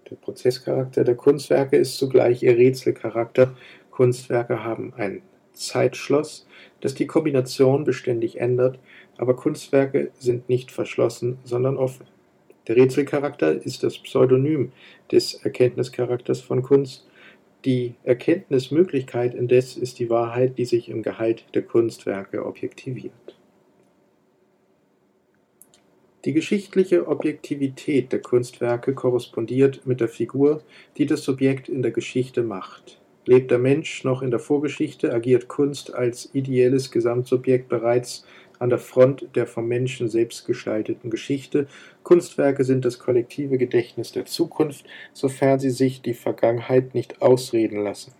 Der 0.10 0.16
Prozesscharakter 0.16 1.04
der 1.04 1.16
Kunstwerke 1.16 1.78
ist 1.78 1.98
zugleich 1.98 2.44
ihr 2.44 2.56
Rätselcharakter. 2.56 3.56
Kunstwerke 3.90 4.64
haben 4.64 4.94
ein 4.96 5.24
Zeitschloss, 5.54 6.48
das 6.82 6.94
die 6.94 7.08
Kombination 7.08 7.84
beständig 7.84 8.40
ändert, 8.40 8.78
aber 9.18 9.36
Kunstwerke 9.36 10.12
sind 10.20 10.48
nicht 10.50 10.72
verschlossen, 10.72 11.40
sondern 11.44 11.78
offen. 11.78 12.06
Der 12.68 12.76
Rätselcharakter 12.76 13.64
ist 13.64 13.84
das 13.84 13.98
Pseudonym 14.00 14.72
des 15.12 15.36
Erkenntnischarakters 15.36 16.42
von 16.42 16.64
Kunst. 16.64 17.08
Die 17.64 17.96
Erkenntnismöglichkeit 18.04 19.36
indes 19.36 19.78
ist 19.78 20.00
die 20.00 20.10
Wahrheit, 20.10 20.58
die 20.58 20.66
sich 20.66 20.90
im 20.90 21.04
Gehalt 21.04 21.46
der 21.54 21.62
Kunstwerke 21.62 22.46
objektiviert. 22.46 23.12
Die 26.26 26.34
geschichtliche 26.34 27.08
Objektivität 27.08 28.12
der 28.12 28.20
Kunstwerke 28.20 28.96
korrespondiert 28.96 29.86
mit 29.86 30.02
der 30.02 30.08
Figur, 30.08 30.64
die 30.98 31.06
das 31.06 31.24
Subjekt 31.24 31.70
in 31.70 31.84
der 31.84 31.92
Geschichte 31.92 32.42
macht. 32.42 33.00
Lebt 33.28 33.52
der 33.52 33.60
Mensch 33.60 34.04
noch 34.04 34.24
in 34.24 34.32
der 34.32 34.40
Vorgeschichte, 34.40 35.14
agiert 35.14 35.48
Kunst 35.48 35.94
als 35.94 36.34
ideelles 36.34 36.90
Gesamtsubjekt 36.90 37.70
bereits 37.70 38.26
an 38.60 38.70
der 38.70 38.80
Front 38.80 39.28
der 39.36 39.48
vom 39.48 39.68
Menschen 39.68 40.10
selbst 40.10 40.46
gestalteten 40.46 41.10
Geschichte. 41.10 41.68
Kunstwerke 42.04 42.64
sind 42.64 42.86
das 42.86 43.00
kollektive 43.00 43.58
Gedächtnis 43.58 44.12
der 44.12 44.26
Zukunft, 44.26 44.86
sofern 45.14 45.60
sie 45.60 45.70
sich 45.70 46.02
die 46.02 46.14
Vergangenheit 46.14 46.94
nicht 46.94 47.22
ausreden 47.22 47.84
lassen. 47.84 48.14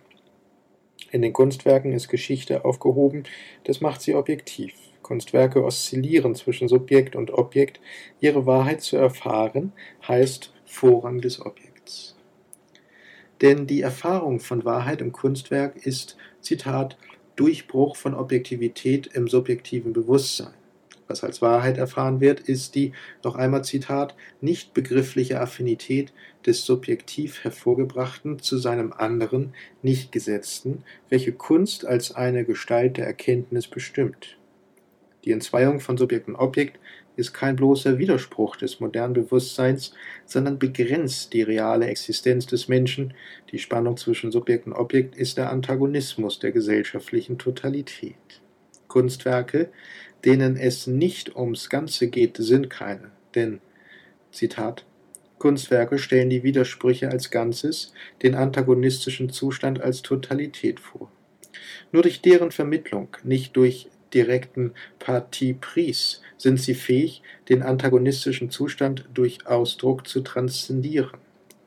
In 1.10 1.22
den 1.22 1.32
Kunstwerken 1.32 1.92
ist 1.92 2.08
Geschichte 2.08 2.64
aufgehoben, 2.64 3.24
das 3.64 3.80
macht 3.80 4.02
sie 4.02 4.14
objektiv. 4.14 4.74
Kunstwerke 5.02 5.62
oszillieren 5.62 6.34
zwischen 6.34 6.66
Subjekt 6.66 7.14
und 7.14 7.30
Objekt. 7.30 7.80
Ihre 8.20 8.44
Wahrheit 8.44 8.80
zu 8.80 8.96
erfahren 8.96 9.72
heißt 10.06 10.52
Vorrang 10.64 11.20
des 11.20 11.40
Objekts. 11.40 12.16
Denn 13.40 13.68
die 13.68 13.82
Erfahrung 13.82 14.40
von 14.40 14.64
Wahrheit 14.64 15.00
im 15.00 15.12
Kunstwerk 15.12 15.76
ist, 15.86 16.16
Zitat, 16.40 16.96
Durchbruch 17.36 17.96
von 17.96 18.14
Objektivität 18.14 19.06
im 19.08 19.28
subjektiven 19.28 19.92
Bewusstsein. 19.92 20.54
Was 21.08 21.22
als 21.22 21.40
Wahrheit 21.40 21.78
erfahren 21.78 22.20
wird, 22.20 22.40
ist 22.40 22.74
die, 22.74 22.92
noch 23.22 23.36
einmal 23.36 23.64
Zitat, 23.64 24.16
nicht 24.40 24.74
begriffliche 24.74 25.40
Affinität 25.40 26.12
des 26.44 26.64
subjektiv 26.64 27.44
Hervorgebrachten 27.44 28.40
zu 28.40 28.58
seinem 28.58 28.92
anderen, 28.92 29.54
nicht 29.82 30.10
Gesetzten, 30.10 30.82
welche 31.08 31.32
Kunst 31.32 31.86
als 31.86 32.14
eine 32.14 32.44
Gestalt 32.44 32.96
der 32.96 33.06
Erkenntnis 33.06 33.68
bestimmt. 33.68 34.36
Die 35.24 35.32
Entzweiung 35.32 35.80
von 35.80 35.96
Subjekt 35.96 36.28
und 36.28 36.36
Objekt 36.36 36.78
ist 37.16 37.32
kein 37.32 37.56
bloßer 37.56 37.98
Widerspruch 37.98 38.56
des 38.56 38.80
modernen 38.80 39.14
Bewusstseins, 39.14 39.92
sondern 40.24 40.58
begrenzt 40.58 41.32
die 41.32 41.42
reale 41.42 41.86
Existenz 41.86 42.46
des 42.46 42.68
Menschen. 42.68 43.14
Die 43.50 43.58
Spannung 43.58 43.96
zwischen 43.96 44.30
Subjekt 44.30 44.66
und 44.66 44.74
Objekt 44.74 45.16
ist 45.16 45.38
der 45.38 45.50
Antagonismus 45.50 46.38
der 46.38 46.52
gesellschaftlichen 46.52 47.38
Totalität. 47.38 48.16
Kunstwerke, 48.88 49.70
denen 50.24 50.56
es 50.56 50.86
nicht 50.86 51.36
ums 51.36 51.68
Ganze 51.70 52.08
geht, 52.08 52.36
sind 52.38 52.70
keine, 52.70 53.10
denn, 53.34 53.60
Zitat, 54.30 54.84
Kunstwerke 55.38 55.98
stellen 55.98 56.30
die 56.30 56.42
Widersprüche 56.42 57.10
als 57.10 57.30
Ganzes, 57.30 57.92
den 58.22 58.34
antagonistischen 58.34 59.30
Zustand 59.30 59.80
als 59.80 60.02
Totalität 60.02 60.80
vor. 60.80 61.10
Nur 61.92 62.02
durch 62.02 62.22
deren 62.22 62.52
Vermittlung, 62.52 63.08
nicht 63.22 63.56
durch 63.56 63.88
direkten 64.16 64.72
Parti 64.98 65.52
pris 65.52 66.22
sind 66.38 66.58
sie 66.58 66.74
fähig, 66.74 67.22
den 67.50 67.62
antagonistischen 67.62 68.50
Zustand 68.50 69.04
durch 69.12 69.46
Ausdruck 69.46 70.08
zu 70.08 70.22
transzendieren. 70.22 71.18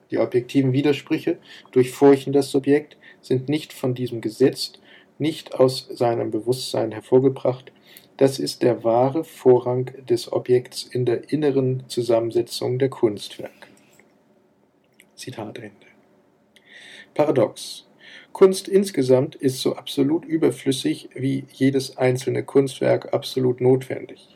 Die 0.10 0.18
objektiven 0.18 0.74
Widersprüche 0.74 1.38
durchfurchen 1.72 2.34
das 2.34 2.50
Subjekt, 2.50 2.98
sind 3.22 3.50
nicht 3.50 3.72
von 3.72 3.94
diesem 3.94 4.22
gesetzt, 4.22 4.80
nicht 5.20 5.54
aus 5.54 5.88
seinem 5.92 6.32
Bewusstsein 6.32 6.92
hervorgebracht, 6.92 7.72
das 8.18 8.40
ist 8.40 8.64
der 8.64 8.84
wahre 8.84 9.24
Vorrang 9.24 9.92
des 10.08 10.32
Objekts 10.32 10.84
in 10.84 11.06
der 11.06 11.32
inneren 11.32 11.84
Zusammensetzung 11.88 12.80
der 12.80 12.90
Kunstwerke. 12.90 13.68
Zitat 15.16 15.58
Ende. 15.60 15.88
Paradox. 17.14 17.89
Kunst 18.32 18.68
insgesamt 18.68 19.36
ist 19.36 19.62
so 19.62 19.76
absolut 19.76 20.26
überflüssig 20.26 21.10
wie 21.14 21.46
jedes 21.52 21.98
einzelne 21.98 22.44
Kunstwerk 22.44 23.14
absolut 23.14 23.62
notwendig. 23.62 24.28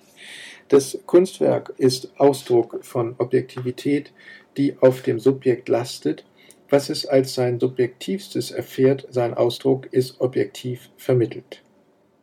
Das 0.69 0.97
Kunstwerk 1.05 1.73
ist 1.77 2.19
Ausdruck 2.19 2.79
von 2.83 3.15
Objektivität, 3.17 4.11
die 4.57 4.75
auf 4.79 5.01
dem 5.01 5.19
Subjekt 5.19 5.69
lastet. 5.69 6.25
Was 6.69 6.89
es 6.89 7.05
als 7.05 7.35
sein 7.35 7.59
Subjektivstes 7.59 8.51
erfährt, 8.51 9.07
sein 9.11 9.33
Ausdruck 9.33 9.87
ist 9.91 10.19
objektiv 10.21 10.89
vermittelt. 10.97 11.61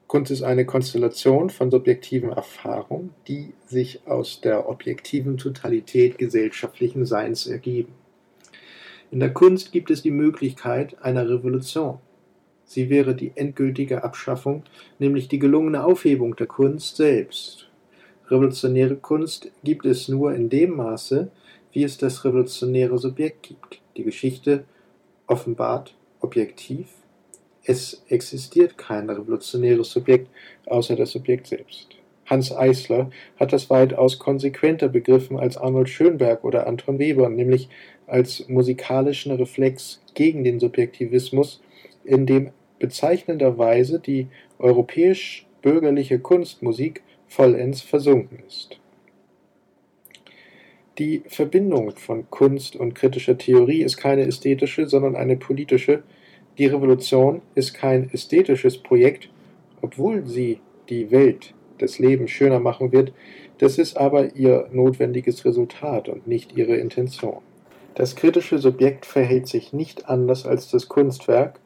Kunst 0.08 0.32
ist 0.32 0.42
eine 0.42 0.66
Konstellation 0.66 1.50
von 1.50 1.70
subjektiven 1.70 2.30
Erfahrungen, 2.30 3.14
die 3.28 3.52
sich 3.66 4.00
aus 4.08 4.40
der 4.40 4.68
objektiven 4.68 5.36
Totalität 5.36 6.18
gesellschaftlichen 6.18 7.06
Seins 7.06 7.46
ergeben. 7.46 7.94
In 9.12 9.18
der 9.18 9.32
Kunst 9.32 9.72
gibt 9.72 9.90
es 9.90 10.02
die 10.02 10.12
Möglichkeit 10.12 10.96
einer 11.02 11.28
Revolution. 11.28 11.98
Sie 12.64 12.88
wäre 12.88 13.16
die 13.16 13.32
endgültige 13.34 14.04
Abschaffung, 14.04 14.62
nämlich 15.00 15.26
die 15.26 15.40
gelungene 15.40 15.82
Aufhebung 15.82 16.36
der 16.36 16.46
Kunst 16.46 16.94
selbst. 16.94 17.68
Revolutionäre 18.28 18.94
Kunst 18.94 19.50
gibt 19.64 19.84
es 19.84 20.06
nur 20.06 20.32
in 20.32 20.48
dem 20.48 20.76
Maße, 20.76 21.28
wie 21.72 21.82
es 21.82 21.98
das 21.98 22.24
revolutionäre 22.24 22.98
Subjekt 22.98 23.48
gibt. 23.48 23.80
Die 23.96 24.04
Geschichte 24.04 24.64
offenbart 25.26 25.96
objektiv. 26.20 26.86
Es 27.64 28.04
existiert 28.08 28.78
kein 28.78 29.10
revolutionäres 29.10 29.90
Subjekt 29.90 30.28
außer 30.66 30.94
das 30.94 31.10
Subjekt 31.10 31.48
selbst. 31.48 31.96
Hans 32.26 32.52
Eisler 32.56 33.10
hat 33.40 33.52
das 33.52 33.70
weitaus 33.70 34.20
konsequenter 34.20 34.88
begriffen 34.88 35.36
als 35.36 35.56
Arnold 35.56 35.88
Schönberg 35.88 36.44
oder 36.44 36.68
Anton 36.68 37.00
Weber, 37.00 37.28
nämlich 37.28 37.68
als 38.10 38.48
musikalischen 38.48 39.32
Reflex 39.32 40.02
gegen 40.14 40.44
den 40.44 40.60
Subjektivismus, 40.60 41.60
in 42.04 42.26
dem 42.26 42.50
bezeichnenderweise 42.78 44.00
die 44.00 44.26
europäisch-bürgerliche 44.58 46.18
Kunstmusik 46.18 47.02
vollends 47.28 47.80
versunken 47.80 48.42
ist. 48.46 48.80
Die 50.98 51.22
Verbindung 51.28 51.92
von 51.96 52.28
Kunst 52.30 52.76
und 52.76 52.94
kritischer 52.94 53.38
Theorie 53.38 53.82
ist 53.82 53.96
keine 53.96 54.26
ästhetische, 54.26 54.86
sondern 54.86 55.16
eine 55.16 55.36
politische. 55.36 56.02
Die 56.58 56.66
Revolution 56.66 57.40
ist 57.54 57.72
kein 57.72 58.10
ästhetisches 58.12 58.78
Projekt, 58.78 59.30
obwohl 59.80 60.26
sie 60.26 60.60
die 60.90 61.10
Welt 61.10 61.54
das 61.78 61.98
Leben 61.98 62.28
schöner 62.28 62.60
machen 62.60 62.92
wird, 62.92 63.12
das 63.58 63.78
ist 63.78 63.96
aber 63.96 64.34
ihr 64.36 64.68
notwendiges 64.72 65.44
Resultat 65.44 66.08
und 66.08 66.26
nicht 66.26 66.56
ihre 66.56 66.76
Intention. 66.76 67.40
Das 67.94 68.16
kritische 68.16 68.58
Subjekt 68.58 69.04
verhält 69.06 69.48
sich 69.48 69.72
nicht 69.72 70.08
anders 70.08 70.46
als 70.46 70.70
das 70.70 70.88
Kunstwerk, 70.88 71.60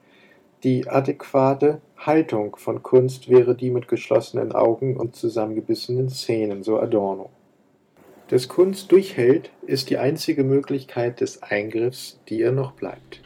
die 0.64 0.88
adäquate 0.88 1.82
Haltung 1.98 2.56
von 2.56 2.82
Kunst 2.82 3.28
wäre 3.28 3.54
die 3.54 3.70
mit 3.70 3.86
geschlossenen 3.86 4.52
Augen 4.52 4.96
und 4.96 5.14
zusammengebissenen 5.14 6.08
Zähnen, 6.08 6.62
so 6.62 6.78
Adorno. 6.78 7.28
Dass 8.28 8.48
Kunst 8.48 8.90
durchhält, 8.90 9.50
ist 9.66 9.90
die 9.90 9.98
einzige 9.98 10.42
Möglichkeit 10.42 11.20
des 11.20 11.42
Eingriffs, 11.42 12.18
die 12.28 12.40
ihr 12.40 12.52
noch 12.52 12.72
bleibt. 12.72 13.20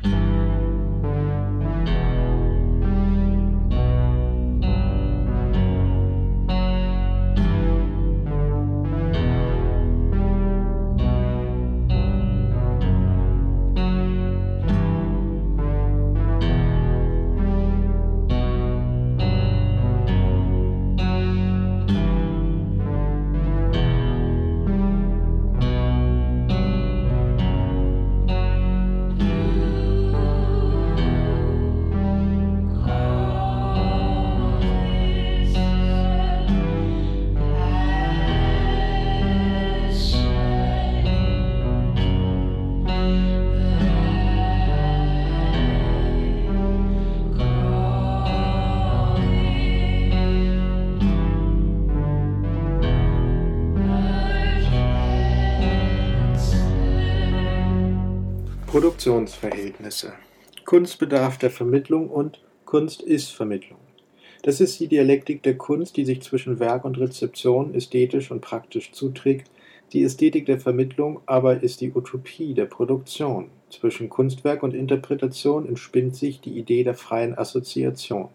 Kunst 60.68 60.98
bedarf 60.98 61.38
der 61.38 61.48
Vermittlung 61.48 62.10
und 62.10 62.42
Kunst 62.66 63.00
ist 63.00 63.34
Vermittlung. 63.34 63.78
Das 64.42 64.60
ist 64.60 64.78
die 64.78 64.86
Dialektik 64.86 65.42
der 65.42 65.56
Kunst, 65.56 65.96
die 65.96 66.04
sich 66.04 66.20
zwischen 66.20 66.60
Werk 66.60 66.84
und 66.84 66.98
Rezeption 66.98 67.74
ästhetisch 67.74 68.30
und 68.30 68.42
praktisch 68.42 68.92
zuträgt. 68.92 69.50
Die 69.94 70.02
Ästhetik 70.02 70.44
der 70.44 70.60
Vermittlung 70.60 71.22
aber 71.24 71.62
ist 71.62 71.80
die 71.80 71.90
Utopie 71.90 72.52
der 72.52 72.66
Produktion. 72.66 73.48
Zwischen 73.70 74.10
Kunstwerk 74.10 74.62
und 74.62 74.74
Interpretation 74.74 75.66
entspinnt 75.66 76.14
sich 76.16 76.42
die 76.42 76.58
Idee 76.58 76.84
der 76.84 76.94
freien 76.94 77.38
Assoziation. 77.38 78.28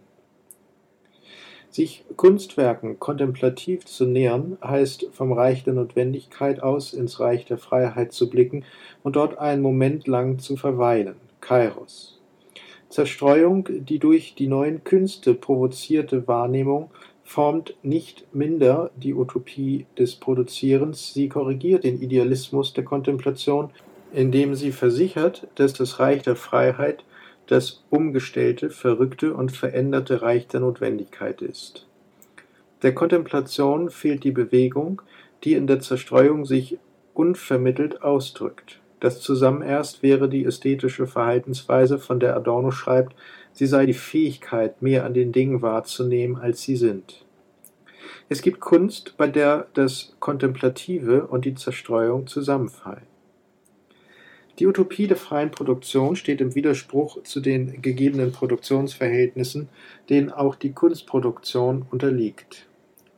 Sich 1.70 2.04
Kunstwerken 2.16 2.98
kontemplativ 2.98 3.86
zu 3.86 4.08
nähern, 4.08 4.58
heißt 4.64 5.10
vom 5.12 5.34
Reich 5.34 5.66
der 5.66 5.76
Notwendigkeit 5.76 6.64
aus 6.64 6.94
ins 6.94 7.20
Reich 7.20 7.46
der 7.46 7.60
Freiheit 7.60 8.12
zu 8.12 8.28
blicken 8.28 8.66
und 9.04 9.18
dort 9.18 9.38
einen 9.38 9.62
Moment 9.62 10.08
lang 10.08 10.40
zu 10.40 10.58
verweilen 10.58 11.18
(Kairos). 11.40 12.23
Zerstreuung, 12.94 13.68
die 13.72 13.98
durch 13.98 14.36
die 14.36 14.46
neuen 14.46 14.84
Künste 14.84 15.34
provozierte 15.34 16.28
Wahrnehmung 16.28 16.92
formt 17.24 17.74
nicht 17.82 18.28
minder 18.36 18.92
die 18.96 19.16
Utopie 19.16 19.88
des 19.98 20.14
Produzierens, 20.14 21.12
sie 21.12 21.28
korrigiert 21.28 21.86
den 21.86 22.00
Idealismus 22.00 22.72
der 22.74 22.84
Kontemplation, 22.84 23.72
indem 24.14 24.54
sie 24.54 24.72
versichert, 24.72 25.48
dass 25.56 25.74
das 25.74 26.00
Reich 26.00 26.22
der 26.22 26.36
Freiheit 26.36 27.04
das 27.48 27.84
umgestellte, 27.90 28.70
verrückte 28.70 29.34
und 29.34 29.52
veränderte 29.52 30.22
Reich 30.22 30.48
der 30.48 30.60
Notwendigkeit 30.60 31.42
ist. 31.42 31.88
Der 32.84 32.94
Kontemplation 32.94 33.90
fehlt 33.90 34.24
die 34.24 34.32
Bewegung, 34.32 35.02
die 35.44 35.54
in 35.54 35.66
der 35.66 35.80
Zerstreuung 35.80 36.46
sich 36.46 36.78
unvermittelt 37.16 38.04
ausdrückt. 38.04 38.83
Das 39.04 39.20
Zusammenerst 39.20 40.02
wäre 40.02 40.30
die 40.30 40.46
ästhetische 40.46 41.08
Verhaltensweise, 41.08 42.00
von 42.00 42.22
der 42.22 42.38
Adorno 42.38 42.72
schreibt, 42.72 43.14
sie 43.52 43.66
sei 43.66 43.86
die 43.86 43.94
Fähigkeit, 43.94 44.82
mehr 44.82 45.06
an 45.06 45.14
den 45.14 45.34
Dingen 45.34 45.62
wahrzunehmen, 45.62 46.38
als 46.38 46.62
sie 46.62 46.78
sind. 46.78 47.26
Es 48.30 48.42
gibt 48.42 48.62
Kunst, 48.62 49.16
bei 49.18 49.28
der 49.28 49.68
das 49.74 50.16
Kontemplative 50.22 51.28
und 51.28 51.44
die 51.44 51.54
Zerstreuung 51.54 52.28
zusammenfallen. 52.28 53.06
Die 54.60 54.68
Utopie 54.68 55.08
der 55.08 55.18
freien 55.18 55.52
Produktion 55.52 56.16
steht 56.16 56.40
im 56.40 56.56
Widerspruch 56.56 57.24
zu 57.24 57.42
den 57.42 57.82
gegebenen 57.82 58.32
Produktionsverhältnissen, 58.32 59.68
denen 60.10 60.32
auch 60.32 60.56
die 60.56 60.72
Kunstproduktion 60.72 61.86
unterliegt. 61.92 62.68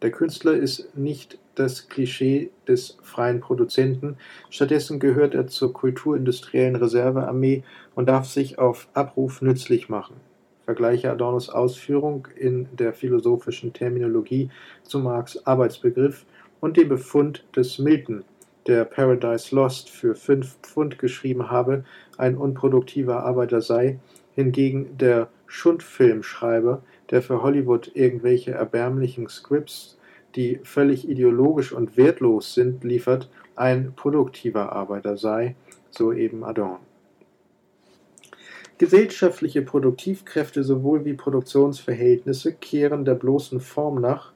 Der 0.01 0.09
Künstler 0.09 0.53
ist 0.53 0.97
nicht 0.97 1.37
das 1.55 1.89
Klischee 1.89 2.51
des 2.67 2.97
freien 3.01 3.39
Produzenten, 3.39 4.17
stattdessen 4.49 4.99
gehört 4.99 5.33
er 5.33 5.47
zur 5.47 5.73
kulturindustriellen 5.73 6.75
Reservearmee 6.75 7.63
und 7.95 8.07
darf 8.07 8.25
sich 8.27 8.59
auf 8.59 8.87
Abruf 8.93 9.41
nützlich 9.41 9.89
machen. 9.89 10.15
Vergleiche 10.65 11.11
Adornos 11.11 11.49
Ausführung 11.49 12.27
in 12.35 12.67
der 12.75 12.93
philosophischen 12.93 13.73
Terminologie 13.73 14.49
zu 14.83 14.99
Marx 14.99 15.45
Arbeitsbegriff 15.45 16.25
und 16.59 16.77
den 16.77 16.89
Befund 16.89 17.43
des 17.55 17.77
Milton 17.79 18.23
der 18.67 18.83
Paradise 18.85 19.53
Lost 19.53 19.89
für 19.89 20.15
fünf 20.15 20.57
Pfund 20.63 20.97
geschrieben 20.97 21.51
habe, 21.51 21.83
ein 22.17 22.35
unproduktiver 22.35 23.23
Arbeiter 23.23 23.61
sei, 23.61 23.99
hingegen 24.33 24.97
der 24.97 25.29
Schundfilmschreiber, 25.47 26.81
der 27.11 27.21
für 27.21 27.43
Hollywood 27.43 27.91
irgendwelche 27.93 28.51
erbärmlichen 28.51 29.29
Scripts, 29.29 29.97
die 30.35 30.59
völlig 30.63 31.07
ideologisch 31.07 31.71
und 31.71 31.97
wertlos 31.97 32.53
sind, 32.53 32.83
liefert, 32.83 33.29
ein 33.55 33.93
produktiver 33.95 34.73
Arbeiter 34.73 35.17
sei, 35.17 35.55
so 35.89 36.11
eben 36.11 36.43
Adorn. 36.43 36.79
Gesellschaftliche 38.77 39.61
Produktivkräfte 39.61 40.63
sowohl 40.63 41.05
wie 41.05 41.13
Produktionsverhältnisse 41.13 42.53
kehren 42.53 43.05
der 43.05 43.15
bloßen 43.15 43.61
Form 43.61 44.01
nach 44.01 44.33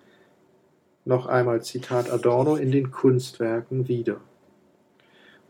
noch 1.05 1.25
einmal 1.25 1.61
Zitat 1.61 2.09
Adorno 2.11 2.55
in 2.55 2.71
den 2.71 2.91
Kunstwerken 2.91 3.87
wieder. 3.87 4.21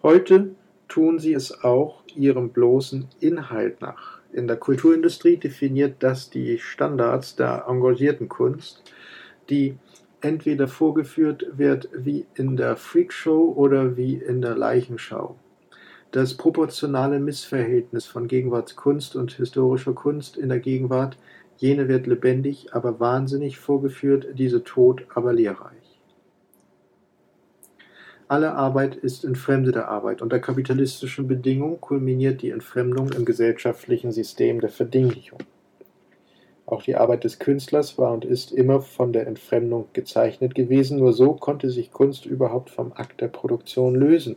Heute 0.02 0.56
tun 0.88 1.20
sie 1.20 1.34
es 1.34 1.64
auch 1.64 2.02
ihrem 2.16 2.50
bloßen 2.50 3.08
Inhalt 3.20 3.82
nach. 3.82 4.20
In 4.32 4.48
der 4.48 4.58
Kulturindustrie 4.58 5.38
definiert 5.38 5.98
das 6.00 6.30
die 6.30 6.60
Standards 6.60 7.36
der 7.36 7.66
engagierten 7.68 8.30
Kunst, 8.30 8.84
die 9.50 9.78
entweder 10.22 10.68
vorgeführt 10.68 11.46
wird 11.54 11.90
wie 11.94 12.26
in 12.36 12.58
der 12.58 12.76
Freakshow 12.76 13.54
oder 13.56 13.98
wie 13.98 14.16
in 14.16 14.42
der 14.42 14.56
Leichenschau. 14.56 15.36
Das 16.12 16.36
proportionale 16.36 17.20
Missverhältnis 17.20 18.06
von 18.06 18.28
Gegenwartskunst 18.28 19.16
und 19.16 19.34
historischer 19.34 19.94
Kunst 19.94 20.38
in 20.38 20.50
der 20.50 20.60
Gegenwart 20.60 21.18
Jene 21.60 21.90
wird 21.90 22.08
lebendig, 22.08 22.74
aber 22.74 23.02
wahnsinnig 23.02 23.60
vorgeführt, 23.60 24.28
diese 24.34 24.64
tot, 24.64 25.06
aber 25.14 25.34
lehrreich. 25.34 26.00
Alle 28.30 28.54
Arbeit 28.54 28.96
ist 28.96 29.26
entfremdete 29.26 29.90
Arbeit. 29.90 30.22
Unter 30.22 30.40
kapitalistischen 30.40 31.28
Bedingungen 31.28 31.82
kulminiert 31.82 32.42
die 32.42 32.52
Entfremdung 32.52 33.12
im 33.12 33.26
gesellschaftlichen 33.26 34.14
System 34.14 34.62
der 34.62 34.70
Verdinglichung. 34.70 35.40
Auch 36.70 36.84
die 36.84 36.96
Arbeit 36.96 37.24
des 37.24 37.40
Künstlers 37.40 37.98
war 37.98 38.14
und 38.14 38.26
ist 38.26 38.52
immer 38.52 38.80
von 38.80 39.12
der 39.12 39.26
Entfremdung 39.26 39.88
gezeichnet 39.94 40.54
gewesen. 40.54 41.00
Nur 41.00 41.14
so 41.14 41.34
konnte 41.34 41.72
sich 41.72 41.92
Kunst 41.92 42.28
überhaupt 42.28 42.70
vom 42.70 42.94
Akt 42.94 43.22
der 43.22 43.28
Produktion 43.28 43.96
lösen 43.96 44.36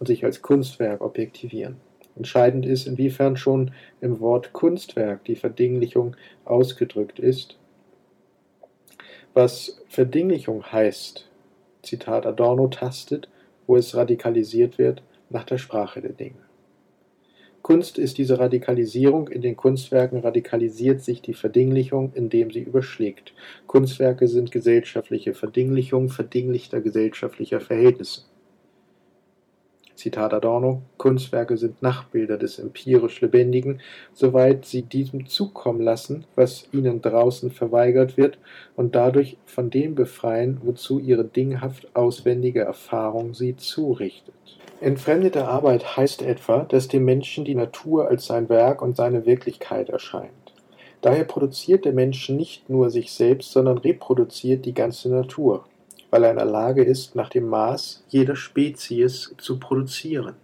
und 0.00 0.06
sich 0.06 0.24
als 0.24 0.42
Kunstwerk 0.42 1.00
objektivieren. 1.00 1.76
Entscheidend 2.16 2.66
ist, 2.66 2.88
inwiefern 2.88 3.36
schon 3.36 3.70
im 4.00 4.18
Wort 4.18 4.52
Kunstwerk 4.52 5.22
die 5.26 5.36
Verdinglichung 5.36 6.16
ausgedrückt 6.44 7.20
ist. 7.20 7.56
Was 9.32 9.80
Verdinglichung 9.86 10.64
heißt, 10.64 11.30
Zitat 11.82 12.26
Adorno 12.26 12.66
tastet, 12.66 13.28
wo 13.68 13.76
es 13.76 13.94
radikalisiert 13.94 14.78
wird, 14.78 15.00
nach 15.30 15.44
der 15.44 15.58
Sprache 15.58 16.00
der 16.00 16.12
Dinge. 16.12 16.47
Kunst 17.68 17.98
ist 17.98 18.16
diese 18.16 18.38
Radikalisierung, 18.38 19.28
in 19.28 19.42
den 19.42 19.54
Kunstwerken 19.54 20.20
radikalisiert 20.20 21.02
sich 21.02 21.20
die 21.20 21.34
Verdinglichung, 21.34 22.12
indem 22.14 22.50
sie 22.50 22.62
überschlägt. 22.62 23.34
Kunstwerke 23.66 24.26
sind 24.26 24.50
gesellschaftliche 24.50 25.34
Verdinglichung 25.34 26.08
verdinglichter 26.08 26.80
gesellschaftlicher 26.80 27.60
Verhältnisse. 27.60 28.22
Zitat 29.96 30.32
Adorno, 30.32 30.80
Kunstwerke 30.96 31.58
sind 31.58 31.82
Nachbilder 31.82 32.38
des 32.38 32.58
empirisch 32.58 33.20
Lebendigen, 33.20 33.82
soweit 34.14 34.64
sie 34.64 34.80
diesem 34.80 35.26
zukommen 35.26 35.82
lassen, 35.82 36.24
was 36.36 36.70
ihnen 36.72 37.02
draußen 37.02 37.50
verweigert 37.50 38.16
wird, 38.16 38.38
und 38.76 38.94
dadurch 38.94 39.36
von 39.44 39.68
dem 39.68 39.94
befreien, 39.94 40.58
wozu 40.62 41.00
ihre 41.00 41.26
dinghaft 41.26 41.94
auswendige 41.94 42.62
Erfahrung 42.62 43.34
sie 43.34 43.56
zurichtet. 43.56 44.58
Entfremdete 44.80 45.46
Arbeit 45.46 45.96
heißt 45.96 46.22
etwa, 46.22 46.60
dass 46.64 46.88
dem 46.88 47.04
Menschen 47.04 47.44
die 47.44 47.54
Natur 47.54 48.08
als 48.08 48.26
sein 48.26 48.48
Werk 48.48 48.80
und 48.80 48.96
seine 48.96 49.26
Wirklichkeit 49.26 49.88
erscheint. 49.88 50.32
Daher 51.00 51.24
produziert 51.24 51.84
der 51.84 51.92
Mensch 51.92 52.28
nicht 52.28 52.68
nur 52.70 52.90
sich 52.90 53.12
selbst, 53.12 53.52
sondern 53.52 53.78
reproduziert 53.78 54.64
die 54.64 54.74
ganze 54.74 55.08
Natur 55.08 55.64
weil 56.10 56.24
er 56.24 56.30
in 56.30 56.36
der 56.36 56.46
Lage 56.46 56.82
ist, 56.82 57.14
nach 57.14 57.28
dem 57.28 57.48
Maß 57.48 58.04
jeder 58.08 58.36
Spezies 58.36 59.34
zu 59.38 59.58
produzieren. 59.58 60.34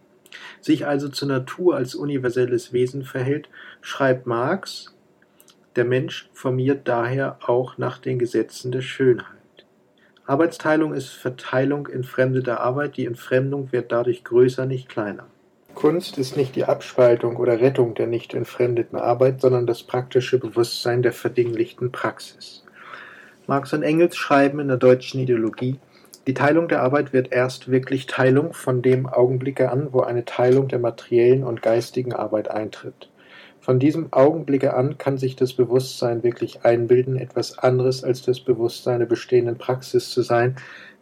Sich 0.61 0.87
also 0.87 1.09
zur 1.09 1.29
Natur 1.29 1.77
als 1.77 1.95
universelles 1.95 2.73
Wesen 2.73 3.05
verhält, 3.05 3.49
schreibt 3.81 4.27
Marx, 4.27 4.95
der 5.77 5.85
Mensch 5.85 6.29
formiert 6.33 6.87
daher 6.87 7.39
auch 7.47 7.79
nach 7.79 7.99
den 7.99 8.19
Gesetzen 8.19 8.73
der 8.73 8.83
Schönheit. 8.83 9.27
Arbeitsteilung 10.27 10.95
ist 10.95 11.11
Verteilung 11.11 11.87
entfremdeter 11.87 12.61
Arbeit, 12.61 12.97
die 12.97 13.05
Entfremdung 13.05 13.73
wird 13.73 13.93
dadurch 13.93 14.25
größer, 14.25 14.65
nicht 14.65 14.89
kleiner. 14.89 15.27
Kunst 15.75 16.17
ist 16.17 16.37
nicht 16.37 16.57
die 16.57 16.65
Abspaltung 16.65 17.37
oder 17.37 17.61
Rettung 17.61 17.95
der 17.95 18.07
nicht 18.07 18.33
entfremdeten 18.33 18.99
Arbeit, 18.99 19.43
sondern 19.43 19.67
das 19.67 19.83
praktische 19.83 20.39
Bewusstsein 20.39 21.03
der 21.03 21.13
verdinglichten 21.13 21.93
Praxis. 21.93 22.65
Marx 23.47 23.75
und 23.75 23.83
Engels 23.83 24.17
schreiben 24.17 24.61
in 24.61 24.69
der 24.69 24.79
deutschen 24.79 25.21
Ideologie, 25.21 25.79
die 26.27 26.33
Teilung 26.33 26.69
der 26.69 26.83
Arbeit 26.83 27.13
wird 27.13 27.31
erst 27.31 27.71
wirklich 27.71 28.07
Teilung 28.07 28.55
von 28.55 28.81
dem 28.81 29.07
Augenblicke 29.07 29.71
an, 29.71 29.89
wo 29.93 30.01
eine 30.01 30.25
Teilung 30.25 30.69
der 30.69 30.79
materiellen 30.79 31.45
und 31.45 31.61
geistigen 31.61 32.15
Arbeit 32.15 32.51
eintritt. 32.51 33.11
Von 33.65 33.79
diesem 33.79 34.13
Augenblicke 34.13 34.75
an 34.75 34.99
kann 34.99 35.17
sich 35.17 35.37
das 35.37 35.55
Bewusstsein 35.55 36.23
wirklich 36.23 36.67
einbilden, 36.67 37.17
etwas 37.17 37.57
anderes 37.57 38.05
als 38.05 38.21
das 38.21 38.41
Bewusstsein 38.41 38.99
der 38.99 39.07
bestehenden 39.07 39.57
Praxis 39.57 40.11
zu 40.11 40.21
sein, 40.21 40.57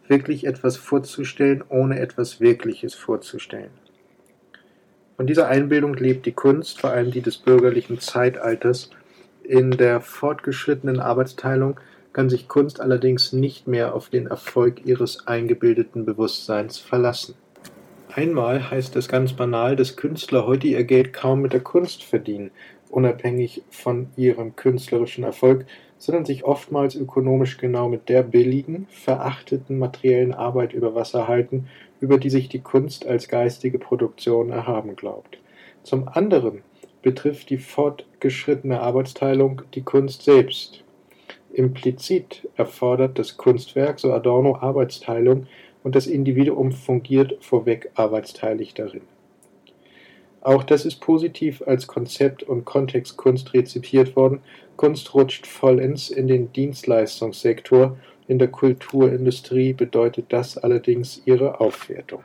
wirklich 0.07 0.47
etwas 0.47 0.77
vorzustellen, 0.77 1.61
ohne 1.67 1.99
etwas 1.99 2.39
Wirkliches 2.39 2.93
vorzustellen. 2.95 3.71
Von 5.17 5.27
dieser 5.27 5.49
Einbildung 5.49 5.95
lebt 5.95 6.25
die 6.25 6.31
Kunst, 6.31 6.79
vor 6.79 6.91
allem 6.91 7.11
die 7.11 7.21
des 7.21 7.37
bürgerlichen 7.37 7.99
Zeitalters, 7.99 8.91
in 9.43 9.71
der 9.71 9.99
fortgeschrittenen 9.99 11.01
Arbeitsteilung 11.01 11.81
kann 12.13 12.29
sich 12.29 12.47
Kunst 12.47 12.79
allerdings 12.79 13.33
nicht 13.33 13.67
mehr 13.67 13.93
auf 13.93 14.07
den 14.07 14.27
Erfolg 14.27 14.85
ihres 14.85 15.27
eingebildeten 15.27 16.05
Bewusstseins 16.05 16.77
verlassen. 16.77 17.35
Einmal 18.15 18.69
heißt 18.69 18.95
es 18.95 19.07
ganz 19.07 19.33
banal, 19.33 19.75
dass 19.75 19.95
Künstler 19.95 20.45
heute 20.45 20.67
ihr 20.67 20.83
Geld 20.83 21.13
kaum 21.13 21.41
mit 21.41 21.51
der 21.51 21.61
Kunst 21.61 22.03
verdienen, 22.03 22.51
unabhängig 22.91 23.63
von 23.71 24.09
ihrem 24.15 24.55
künstlerischen 24.55 25.23
Erfolg, 25.23 25.65
sondern 25.97 26.23
sich 26.23 26.43
oftmals 26.43 26.93
ökonomisch 26.93 27.57
genau 27.57 27.89
mit 27.89 28.09
der 28.09 28.21
billigen, 28.21 28.85
verachteten 28.91 29.79
materiellen 29.79 30.31
Arbeit 30.31 30.73
über 30.73 30.93
Wasser 30.93 31.27
halten, 31.27 31.69
über 32.01 32.19
die 32.19 32.29
sich 32.29 32.49
die 32.49 32.61
Kunst 32.61 33.07
als 33.07 33.29
geistige 33.29 33.79
Produktion 33.79 34.51
erhaben 34.51 34.95
glaubt. 34.95 35.39
Zum 35.81 36.07
anderen 36.07 36.61
betrifft 37.01 37.49
die 37.49 37.57
fortgeschrittene 37.57 38.79
Arbeitsteilung 38.79 39.63
die 39.73 39.81
Kunst 39.81 40.21
selbst. 40.21 40.83
Implizit 41.51 42.47
erfordert 42.57 43.17
das 43.17 43.37
Kunstwerk, 43.37 43.99
so 43.99 44.13
Adorno, 44.13 44.57
Arbeitsteilung 44.57 45.47
und 45.83 45.95
das 45.95 46.07
Individuum 46.07 46.71
fungiert 46.71 47.37
vorweg 47.41 47.91
arbeitsteilig 47.95 48.73
darin. 48.73 49.01
Auch 50.41 50.63
das 50.63 50.85
ist 50.85 50.99
positiv 50.99 51.63
als 51.65 51.87
Konzept 51.87 52.43
und 52.43 52.65
Kontext 52.65 53.15
Kunst 53.15 53.53
rezipiert 53.53 54.17
worden. 54.17 54.41
Kunst 54.75 55.13
rutscht 55.13 55.47
vollends 55.47 56.09
in 56.09 56.27
den 56.27 56.51
Dienstleistungssektor. 56.51 57.97
In 58.27 58.39
der 58.39 58.49
Kulturindustrie 58.49 59.71
bedeutet 59.71 60.25
das 60.29 60.57
allerdings 60.57 61.21
ihre 61.25 61.61
Aufwertung. 61.61 62.23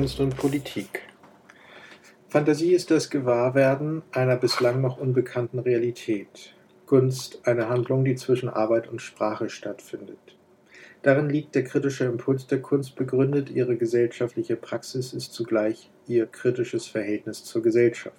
Kunst 0.00 0.18
und 0.18 0.34
Politik. 0.34 1.02
Fantasie 2.30 2.72
ist 2.72 2.90
das 2.90 3.10
Gewahrwerden 3.10 4.00
einer 4.12 4.36
bislang 4.36 4.80
noch 4.80 4.96
unbekannten 4.96 5.58
Realität. 5.58 6.54
Kunst 6.86 7.42
eine 7.44 7.68
Handlung, 7.68 8.06
die 8.06 8.14
zwischen 8.14 8.48
Arbeit 8.48 8.88
und 8.88 9.02
Sprache 9.02 9.50
stattfindet. 9.50 10.38
Darin 11.02 11.28
liegt 11.28 11.54
der 11.54 11.64
kritische 11.64 12.06
Impuls 12.06 12.46
der 12.46 12.62
Kunst 12.62 12.96
begründet, 12.96 13.50
ihre 13.50 13.76
gesellschaftliche 13.76 14.56
Praxis 14.56 15.12
ist 15.12 15.34
zugleich 15.34 15.90
ihr 16.06 16.24
kritisches 16.24 16.86
Verhältnis 16.86 17.44
zur 17.44 17.60
Gesellschaft. 17.60 18.16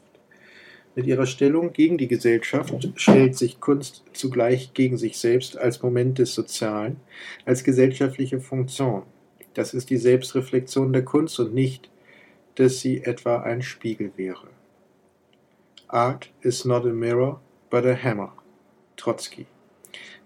Mit 0.93 1.07
ihrer 1.07 1.25
Stellung 1.25 1.73
gegen 1.73 1.97
die 1.97 2.07
Gesellschaft 2.07 2.75
stellt 2.93 3.35
sich 3.35 3.59
Kunst 3.59 4.03
zugleich 4.13 4.75
gegen 4.75 4.99
sich 4.99 5.17
selbst 5.17 5.57
als 5.57 5.81
Moment 5.81 6.19
des 6.19 6.35
Sozialen, 6.35 6.97
als 7.43 7.63
gesellschaftliche 7.63 8.39
Funktion. 8.39 9.01
Das 9.53 9.73
ist 9.73 9.89
die 9.89 9.97
Selbstreflexion 9.97 10.93
der 10.93 11.03
Kunst 11.03 11.39
und 11.39 11.53
nicht, 11.53 11.89
dass 12.55 12.79
sie 12.79 13.03
etwa 13.03 13.41
ein 13.41 13.61
Spiegel 13.61 14.11
wäre. 14.15 14.47
Art 15.87 16.31
is 16.41 16.63
not 16.63 16.85
a 16.85 16.93
mirror, 16.93 17.41
but 17.69 17.85
a 17.85 17.95
hammer. 17.95 18.33
Trotzki. 18.95 19.45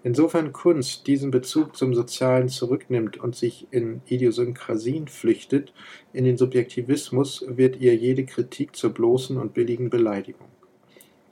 Insofern 0.04 0.54
Kunst 0.54 1.08
diesen 1.08 1.32
Bezug 1.32 1.76
zum 1.76 1.96
Sozialen 1.96 2.50
zurücknimmt 2.50 3.18
und 3.18 3.36
sich 3.36 3.68
in 3.72 4.02
Idiosynkrasien 4.06 5.08
flüchtet, 5.08 5.74
in 6.14 6.26
den 6.26 6.38
Subjektivismus, 6.38 7.44
wird 7.48 7.78
ihr 7.78 7.96
jede 7.96 8.26
Kritik 8.26 8.76
zur 8.76 8.92
bloßen 8.92 9.38
und 9.38 9.56
billigen 9.56 9.90
Beleidigung. 9.90 10.50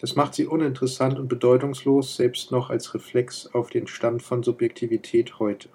Das 0.01 0.15
macht 0.15 0.33
sie 0.33 0.47
uninteressant 0.47 1.19
und 1.19 1.27
bedeutungslos, 1.27 2.15
selbst 2.15 2.51
noch 2.51 2.71
als 2.71 2.95
Reflex 2.95 3.47
auf 3.53 3.69
den 3.69 3.85
Stand 3.85 4.23
von 4.23 4.41
Subjektivität 4.41 5.37
heute 5.37 5.69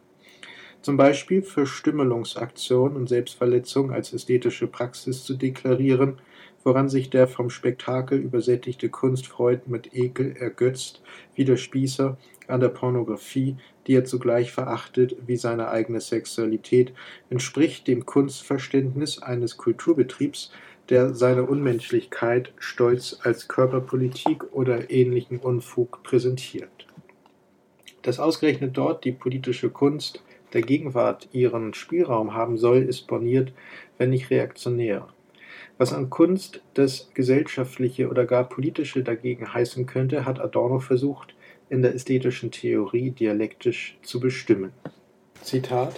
zum 0.83 0.97
Beispiel 0.97 1.43
Verstümmelungsaktion 1.43 2.97
und 2.97 3.09
Selbstverletzung 3.09 3.93
als 3.93 4.13
ästhetische 4.13 4.67
Praxis 4.67 5.25
zu 5.25 5.35
deklarieren, 5.35 6.19
woran 6.65 6.89
sich 6.89 7.11
der 7.11 7.29
vom 7.29 7.51
Spektakel 7.51 8.19
übersättigte 8.19 8.89
Kunstfreund 8.89 9.69
mit 9.69 9.95
Ekel 9.95 10.37
ergötzt, 10.37 11.03
wie 11.35 11.45
der 11.45 11.57
Spießer 11.57 12.17
an 12.47 12.61
der 12.61 12.69
Pornografie, 12.69 13.57
die 13.87 13.95
er 13.95 14.05
zugleich 14.05 14.53
verachtet 14.53 15.17
wie 15.27 15.37
seine 15.37 15.69
eigene 15.69 16.01
Sexualität, 16.01 16.93
entspricht 17.31 17.87
dem 17.87 18.07
Kunstverständnis 18.07 19.23
eines 19.23 19.57
Kulturbetriebs, 19.57 20.53
der 20.89 21.15
seine 21.15 21.45
Unmenschlichkeit 21.45 22.53
stolz 22.59 23.19
als 23.23 23.49
Körperpolitik 23.49 24.45
oder 24.53 24.91
ähnlichen 24.91 25.39
Unfug 25.39 26.03
präsentiert. 26.03 26.87
Dass 28.03 28.21
ausgerechnet 28.21 28.77
dort 28.77 29.05
die 29.05 29.13
politische 29.13 29.71
Kunst 29.71 30.23
der 30.53 30.63
Gegenwart 30.63 31.29
ihren 31.33 31.75
Spielraum 31.75 32.35
haben 32.35 32.59
soll, 32.59 32.83
ist 32.83 33.07
borniert, 33.07 33.53
wenn 33.99 34.11
nicht 34.11 34.31
reaktionär. 34.31 35.09
Was 35.77 35.93
an 35.93 36.11
Kunst 36.11 36.61
das 36.75 37.11
Gesellschaftliche 37.15 38.09
oder 38.09 38.27
gar 38.27 38.49
Politische 38.49 39.03
dagegen 39.03 39.53
heißen 39.53 39.87
könnte, 39.87 40.25
hat 40.25 40.41
Adorno 40.41 40.81
versucht, 40.81 41.35
in 41.71 41.83
der 41.83 41.95
ästhetischen 41.95 42.51
Theorie 42.51 43.11
dialektisch 43.11 43.99
zu 44.03 44.21
bestimmen. 44.21 44.73
Zitat 45.43 45.95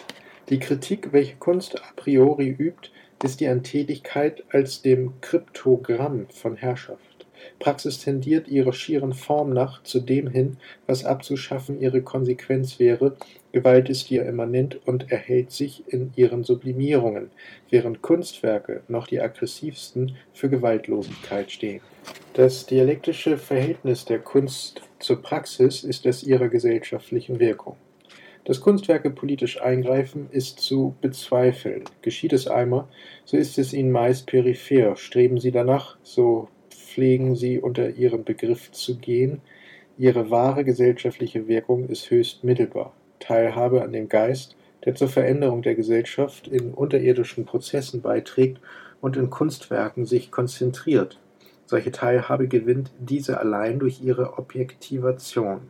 Die 0.48 0.58
Kritik, 0.58 1.12
welche 1.12 1.36
Kunst 1.36 1.80
a 1.80 1.92
priori 1.96 2.48
übt, 2.48 2.90
ist 3.22 3.40
die 3.40 3.48
an 3.48 3.62
Tätigkeit 3.62 4.44
als 4.50 4.82
dem 4.82 5.20
Kryptogramm 5.20 6.26
von 6.30 6.56
Herrschaft. 6.56 7.26
Praxis 7.58 7.98
tendiert 7.98 8.48
ihrer 8.48 8.72
schieren 8.72 9.14
Form 9.14 9.52
nach 9.52 9.82
zu 9.82 10.00
dem 10.00 10.28
hin, 10.28 10.58
was 10.86 11.04
abzuschaffen 11.04 11.80
ihre 11.80 12.02
Konsequenz 12.02 12.78
wäre, 12.78 13.16
Gewalt 13.52 13.88
ist 13.88 14.10
ihr 14.12 14.24
immanent 14.26 14.78
und 14.86 15.10
erhält 15.10 15.50
sich 15.50 15.82
in 15.88 16.12
ihren 16.14 16.44
Sublimierungen, 16.44 17.30
während 17.68 18.00
Kunstwerke, 18.00 18.82
noch 18.86 19.08
die 19.08 19.20
aggressivsten, 19.20 20.14
für 20.32 20.48
Gewaltlosigkeit 20.48 21.50
stehen. 21.50 21.80
Das 22.34 22.66
dialektische 22.66 23.38
Verhältnis 23.38 24.04
der 24.04 24.20
Kunst 24.20 24.82
zur 25.00 25.20
Praxis 25.20 25.82
ist 25.82 26.06
das 26.06 26.22
ihrer 26.22 26.48
gesellschaftlichen 26.48 27.40
Wirkung. 27.40 27.76
Dass 28.44 28.60
Kunstwerke 28.60 29.10
politisch 29.10 29.60
eingreifen, 29.60 30.28
ist 30.30 30.60
zu 30.60 30.94
bezweifeln. 31.00 31.84
Geschieht 32.02 32.32
es 32.32 32.46
einmal, 32.46 32.86
so 33.24 33.36
ist 33.36 33.58
es 33.58 33.72
ihnen 33.72 33.90
meist 33.90 34.26
peripher. 34.26 34.96
Streben 34.96 35.38
sie 35.38 35.50
danach, 35.50 35.98
so 36.02 36.48
pflegen 36.70 37.34
sie 37.34 37.58
unter 37.58 37.90
ihren 37.90 38.24
Begriff 38.24 38.70
zu 38.72 38.96
gehen. 38.98 39.40
Ihre 39.98 40.30
wahre 40.30 40.64
gesellschaftliche 40.64 41.48
Wirkung 41.48 41.88
ist 41.88 42.10
höchst 42.10 42.42
mittelbar. 42.44 42.94
Teilhabe 43.30 43.82
an 43.82 43.92
dem 43.92 44.08
Geist, 44.08 44.56
der 44.84 44.96
zur 44.96 45.06
Veränderung 45.06 45.62
der 45.62 45.76
Gesellschaft 45.76 46.48
in 46.48 46.74
unterirdischen 46.74 47.44
Prozessen 47.44 48.02
beiträgt 48.02 48.60
und 49.00 49.16
in 49.16 49.30
Kunstwerken 49.30 50.04
sich 50.04 50.32
konzentriert. 50.32 51.20
Solche 51.64 51.92
Teilhabe 51.92 52.48
gewinnt 52.48 52.90
diese 52.98 53.38
allein 53.38 53.78
durch 53.78 54.02
ihre 54.02 54.36
Objektivation. 54.36 55.60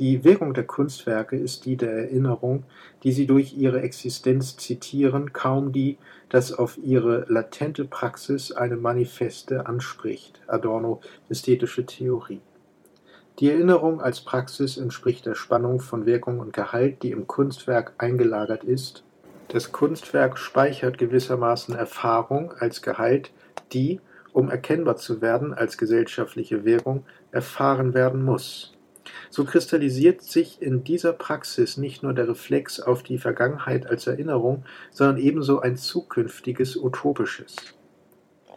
Die 0.00 0.24
Wirkung 0.24 0.52
der 0.52 0.64
Kunstwerke 0.64 1.36
ist 1.36 1.64
die 1.64 1.76
der 1.76 1.92
Erinnerung, 1.92 2.64
die 3.04 3.12
sie 3.12 3.28
durch 3.28 3.56
ihre 3.56 3.82
Existenz 3.82 4.56
zitieren, 4.56 5.32
kaum 5.32 5.70
die, 5.70 5.96
dass 6.28 6.52
auf 6.52 6.76
ihre 6.82 7.24
latente 7.28 7.84
Praxis 7.84 8.50
eine 8.50 8.76
manifeste 8.76 9.66
anspricht. 9.66 10.40
Adorno 10.48 11.02
Ästhetische 11.28 11.86
Theorie. 11.86 12.40
Die 13.38 13.50
Erinnerung 13.50 14.00
als 14.00 14.20
Praxis 14.20 14.76
entspricht 14.76 15.24
der 15.26 15.34
Spannung 15.34 15.80
von 15.80 16.04
Wirkung 16.06 16.40
und 16.40 16.52
Gehalt, 16.52 17.02
die 17.02 17.10
im 17.10 17.26
Kunstwerk 17.26 17.94
eingelagert 17.98 18.62
ist. 18.62 19.04
Das 19.48 19.72
Kunstwerk 19.72 20.38
speichert 20.38 20.98
gewissermaßen 20.98 21.74
Erfahrung 21.74 22.52
als 22.52 22.82
Gehalt, 22.82 23.30
die, 23.72 24.00
um 24.32 24.50
erkennbar 24.50 24.96
zu 24.96 25.20
werden 25.22 25.54
als 25.54 25.78
gesellschaftliche 25.78 26.64
Wirkung, 26.64 27.04
erfahren 27.30 27.94
werden 27.94 28.22
muss. 28.22 28.72
So 29.30 29.44
kristallisiert 29.44 30.22
sich 30.22 30.62
in 30.62 30.84
dieser 30.84 31.12
Praxis 31.12 31.76
nicht 31.76 32.02
nur 32.02 32.12
der 32.12 32.28
Reflex 32.28 32.80
auf 32.80 33.02
die 33.02 33.18
Vergangenheit 33.18 33.86
als 33.86 34.06
Erinnerung, 34.06 34.64
sondern 34.90 35.16
ebenso 35.16 35.60
ein 35.60 35.76
zukünftiges 35.76 36.76
Utopisches. 36.76 37.56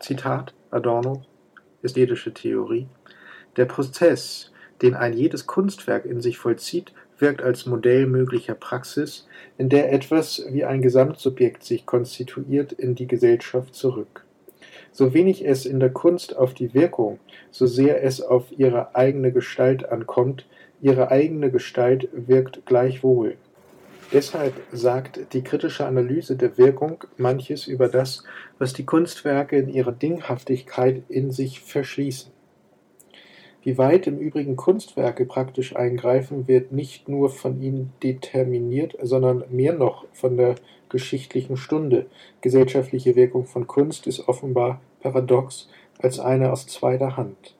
Zitat 0.02 0.54
Adorno 0.72 1.24
Ästhetische 1.82 2.34
Theorie 2.34 2.88
Der 3.58 3.66
Prozess, 3.66 4.52
den 4.82 4.94
ein 4.94 5.14
jedes 5.14 5.48
Kunstwerk 5.48 6.06
in 6.06 6.22
sich 6.22 6.38
vollzieht, 6.38 6.94
wirkt 7.18 7.42
als 7.42 7.66
Modell 7.66 8.06
möglicher 8.06 8.56
Praxis, 8.56 9.28
in 9.58 9.70
der 9.70 9.92
etwas 9.92 10.46
wie 10.50 10.66
ein 10.66 10.82
Gesamtsubjekt 10.82 11.64
sich 11.64 11.86
konstituiert, 11.86 12.74
in 12.74 12.96
die 12.96 13.08
Gesellschaft 13.08 13.74
zurück. 13.76 14.24
So 14.92 15.14
wenig 15.14 15.46
es 15.46 15.66
in 15.66 15.80
der 15.80 15.92
Kunst 15.92 16.36
auf 16.36 16.54
die 16.54 16.74
Wirkung, 16.74 17.20
so 17.52 17.66
sehr 17.66 18.04
es 18.04 18.22
auf 18.22 18.46
ihre 18.58 18.96
eigene 18.96 19.32
Gestalt 19.32 19.90
ankommt, 19.90 20.46
ihre 20.82 21.12
eigene 21.12 21.52
Gestalt 21.52 22.10
wirkt 22.14 22.66
gleichwohl. 22.66 23.36
Deshalb 24.14 24.54
sagt 24.72 25.34
die 25.34 25.44
kritische 25.44 25.86
Analyse 25.86 26.36
der 26.36 26.58
Wirkung 26.58 27.04
manches 27.18 27.68
über 27.68 27.88
das, 27.88 28.24
was 28.60 28.74
die 28.74 28.86
Kunstwerke 28.86 29.58
in 29.58 29.68
ihrer 29.68 29.92
Dinghaftigkeit 29.92 31.04
in 31.10 31.32
sich 31.32 31.60
verschließen. 31.60 32.35
Wie 33.66 33.80
weit 33.80 34.05
im 34.05 34.20
Übrigen 34.20 34.55
Kunstwerke 34.55 35.26
praktisch 35.26 35.76
eingreifen, 35.76 36.47
wird 36.47 36.72
nicht 36.72 37.09
nur 37.09 37.32
von 37.32 37.59
ihnen 37.63 37.91
determiniert, 38.03 38.95
sondern 39.01 39.43
mehr 39.49 39.74
noch 39.74 40.05
von 40.13 40.38
der 40.38 40.53
geschichtlichen 40.88 41.57
Stunde. 41.57 42.05
Gesellschaftliche 42.41 43.16
Wirkung 43.16 43.45
von 43.45 43.66
Kunst 43.66 44.05
ist 44.05 44.28
offenbar 44.30 44.82
paradox 44.99 45.68
als 45.97 46.20
eine 46.20 46.51
aus 46.51 46.68
zweiter 46.68 47.18
Hand. 47.18 47.55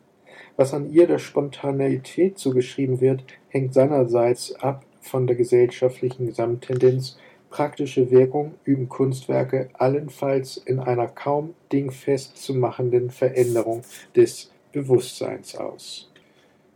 Was 0.58 0.76
an 0.76 0.92
ihr 0.92 1.08
der 1.08 1.18
Spontaneität 1.18 2.38
zugeschrieben 2.38 3.02
wird, 3.02 3.24
hängt 3.50 3.74
seinerseits 3.74 4.54
ab 4.54 4.86
von 5.02 5.26
der 5.26 5.36
gesellschaftlichen 5.36 6.28
Gesamttendenz. 6.28 7.18
Praktische 7.50 8.12
Wirkung 8.12 8.54
üben 8.64 8.90
Kunstwerke 8.90 9.70
allenfalls 9.74 10.58
in 10.58 10.80
einer 10.80 11.08
kaum 11.08 11.56
dingfest 11.72 12.38
zu 12.38 12.54
machenden 12.54 13.10
Veränderung 13.10 13.82
des 14.16 14.52
Bewusstseins 14.76 15.56
aus. 15.56 16.12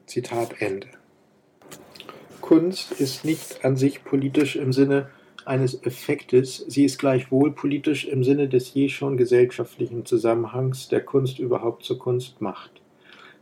Zitat 0.06 0.62
Ende. 0.62 0.88
Kunst 2.40 2.94
ist 2.94 3.26
nicht 3.26 3.66
an 3.66 3.76
sich 3.76 4.06
politisch 4.06 4.56
im 4.56 4.72
Sinne 4.72 5.10
eines 5.46 5.84
Effektes, 5.84 6.64
sie 6.66 6.86
ist 6.86 6.98
gleichwohl 6.98 7.52
politisch 7.52 8.06
im 8.06 8.24
Sinne 8.24 8.48
des 8.48 8.74
je 8.74 8.88
schon 8.88 9.18
gesellschaftlichen 9.18 10.06
Zusammenhangs, 10.06 10.88
der 10.88 11.02
Kunst 11.02 11.40
überhaupt 11.40 11.84
zur 11.84 12.00
Kunst 12.00 12.40
macht. 12.40 12.72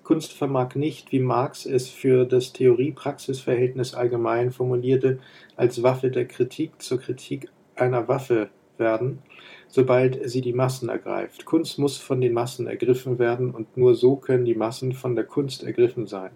Kunst 0.04 0.34
vermag 0.34 0.74
nicht, 0.74 1.12
wie 1.12 1.20
Marx 1.20 1.68
es 1.68 1.88
für 1.88 2.26
das 2.26 2.52
Theorie-Praxis-Verhältnis 2.52 3.94
allgemein 3.94 4.50
formulierte, 4.50 5.20
als 5.56 5.84
Waffe 5.84 6.10
der 6.10 6.26
Kritik 6.26 6.82
zur 6.82 7.00
Kritik 7.00 7.48
einer 7.76 8.08
Waffe 8.08 8.50
werden, 8.80 9.20
sobald 9.68 10.30
sie 10.30 10.42
die 10.42 10.54
Massen 10.54 10.90
ergreift. 10.90 11.46
Kunst 11.46 11.80
muss 11.80 11.98
von 11.98 12.22
den 12.22 12.34
Massen 12.34 12.68
ergriffen 12.68 13.20
werden, 13.20 13.52
und 13.52 13.78
nur 13.78 13.96
so 13.96 14.16
können 14.16 14.46
die 14.46 14.56
Massen 14.56 14.94
von 14.94 15.16
der 15.16 15.26
Kunst 15.26 15.64
ergriffen 15.64 16.08
sein. 16.08 16.32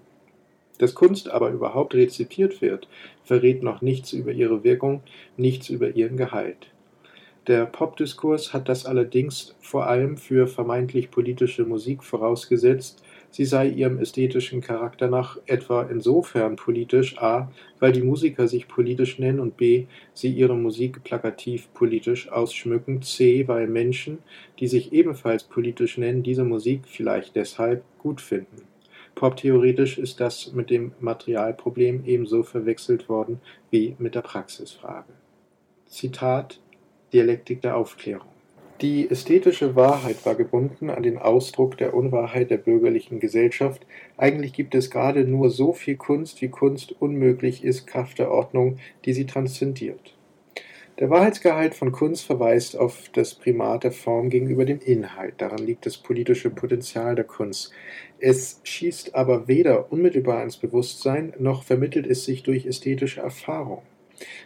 Dass 0.77 0.95
Kunst 0.95 1.29
aber 1.29 1.49
überhaupt 1.49 1.93
rezipiert 1.93 2.61
wird, 2.61 2.88
verrät 3.23 3.61
noch 3.61 3.82
nichts 3.82 4.13
über 4.13 4.32
ihre 4.32 4.63
Wirkung, 4.63 5.03
nichts 5.38 5.69
über 5.69 5.89
ihren 5.95 6.17
Gehalt. 6.17 6.71
Der 7.47 7.65
Popdiskurs 7.65 8.53
hat 8.53 8.69
das 8.69 8.86
allerdings 8.86 9.55
vor 9.61 9.88
allem 9.88 10.17
für 10.17 10.47
vermeintlich 10.47 11.09
politische 11.09 11.65
Musik 11.65 12.03
vorausgesetzt, 12.03 13.03
sie 13.32 13.45
sei 13.45 13.67
ihrem 13.69 13.97
ästhetischen 13.97 14.61
Charakter 14.61 15.07
nach 15.07 15.38
etwa 15.47 15.84
insofern 15.84 16.55
politisch 16.55 17.17
a, 17.17 17.51
weil 17.79 17.91
die 17.93 18.03
Musiker 18.03 18.47
sich 18.47 18.67
politisch 18.67 19.17
nennen 19.17 19.39
und 19.39 19.57
b, 19.57 19.86
sie 20.13 20.32
ihre 20.32 20.55
Musik 20.55 21.03
plakativ 21.03 21.73
politisch 21.73 22.32
ausschmücken, 22.32 23.01
c, 23.01 23.47
weil 23.47 23.67
Menschen, 23.67 24.19
die 24.59 24.67
sich 24.67 24.93
ebenfalls 24.93 25.43
politisch 25.43 25.97
nennen, 25.97 26.23
diese 26.23 26.43
Musik 26.43 26.82
vielleicht 26.86 27.36
deshalb 27.36 27.84
gut 27.97 28.21
finden. 28.21 28.63
Poptheoretisch 29.15 29.97
ist 29.97 30.19
das 30.19 30.53
mit 30.53 30.69
dem 30.69 30.93
Materialproblem 30.99 32.03
ebenso 32.05 32.43
verwechselt 32.43 33.09
worden 33.09 33.39
wie 33.69 33.95
mit 33.99 34.15
der 34.15 34.21
Praxisfrage. 34.21 35.13
Zitat 35.88 36.59
Dialektik 37.11 37.61
der 37.61 37.75
Aufklärung 37.75 38.40
die 38.82 39.11
ästhetische 39.11 39.75
Wahrheit 39.75 40.25
war 40.25 40.34
gebunden 40.34 40.89
an 40.89 41.03
den 41.03 41.19
Ausdruck 41.19 41.77
der 41.77 41.93
Unwahrheit 41.93 42.49
der 42.49 42.57
bürgerlichen 42.57 43.19
Gesellschaft. 43.19 43.86
Eigentlich 44.17 44.53
gibt 44.53 44.73
es 44.73 44.89
gerade 44.89 45.23
nur 45.23 45.51
so 45.51 45.71
viel 45.71 45.97
Kunst, 45.97 46.41
wie 46.41 46.49
Kunst 46.49 46.95
unmöglich 46.99 47.63
ist, 47.63 47.86
Kraft 47.86 48.17
der 48.17 48.32
Ordnung, 48.32 48.77
die 49.05 49.13
sie 49.13 49.27
transzendiert. 49.27 50.15
Der 50.99 51.11
Wahrheitsgehalt 51.11 51.75
von 51.75 51.91
Kunst 51.91 52.25
verweist 52.25 52.75
auf 52.75 53.09
das 53.13 53.36
Primat 53.36 53.84
der 53.84 53.91
Form 53.91 54.29
gegenüber 54.29 54.65
dem 54.65 54.79
Inhalt. 54.79 55.36
Daran 55.38 55.65
liegt 55.65 55.86
das 55.86 55.97
politische 55.97 56.49
Potenzial 56.49 57.15
der 57.15 57.25
Kunst. 57.25 57.71
Es 58.19 58.61
schießt 58.63 59.13
aber 59.13 59.47
weder 59.47 59.91
unmittelbar 59.91 60.43
ins 60.43 60.57
Bewusstsein, 60.57 61.34
noch 61.38 61.63
vermittelt 61.63 62.07
es 62.07 62.25
sich 62.25 62.43
durch 62.43 62.65
ästhetische 62.65 63.21
Erfahrung. 63.21 63.84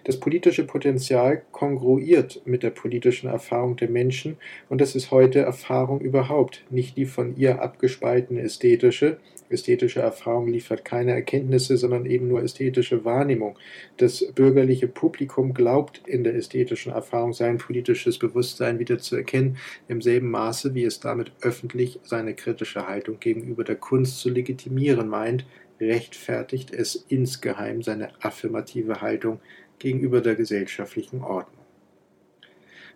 Das 0.03 0.19
politische 0.19 0.65
Potenzial 0.65 1.43
kongruiert 1.51 2.41
mit 2.45 2.63
der 2.63 2.69
politischen 2.69 3.29
Erfahrung 3.29 3.75
der 3.75 3.89
Menschen, 3.89 4.37
und 4.69 4.81
das 4.81 4.95
ist 4.95 5.11
heute 5.11 5.39
Erfahrung 5.39 6.01
überhaupt, 6.01 6.63
nicht 6.69 6.97
die 6.97 7.05
von 7.05 7.35
ihr 7.35 7.61
abgespaltene 7.61 8.41
ästhetische. 8.41 9.17
Ästhetische 9.47 9.99
Erfahrung 9.99 10.47
liefert 10.47 10.85
keine 10.85 11.11
Erkenntnisse, 11.11 11.77
sondern 11.77 12.07
eben 12.07 12.27
nur 12.27 12.41
ästhetische 12.41 13.05
Wahrnehmung. 13.05 13.57
Das 13.97 14.25
bürgerliche 14.33 14.87
Publikum 14.87 15.53
glaubt 15.53 16.01
in 16.07 16.23
der 16.23 16.35
ästhetischen 16.35 16.91
Erfahrung 16.91 17.33
sein 17.33 17.59
politisches 17.59 18.17
Bewusstsein 18.17 18.79
wieder 18.79 18.97
zu 18.97 19.15
erkennen, 19.15 19.57
im 19.87 20.01
selben 20.01 20.31
Maße, 20.31 20.73
wie 20.73 20.83
es 20.83 20.99
damit 20.99 21.31
öffentlich 21.41 21.99
seine 22.03 22.33
kritische 22.33 22.87
Haltung 22.87 23.19
gegenüber 23.19 23.63
der 23.63 23.75
Kunst 23.75 24.19
zu 24.19 24.29
legitimieren 24.29 25.07
meint, 25.07 25.45
rechtfertigt 25.79 26.73
es 26.73 27.05
insgeheim 27.09 27.83
seine 27.83 28.09
affirmative 28.23 29.01
Haltung 29.01 29.39
gegenüber 29.79 30.21
der 30.21 30.35
gesellschaftlichen 30.35 31.21
Ordnung. 31.21 31.63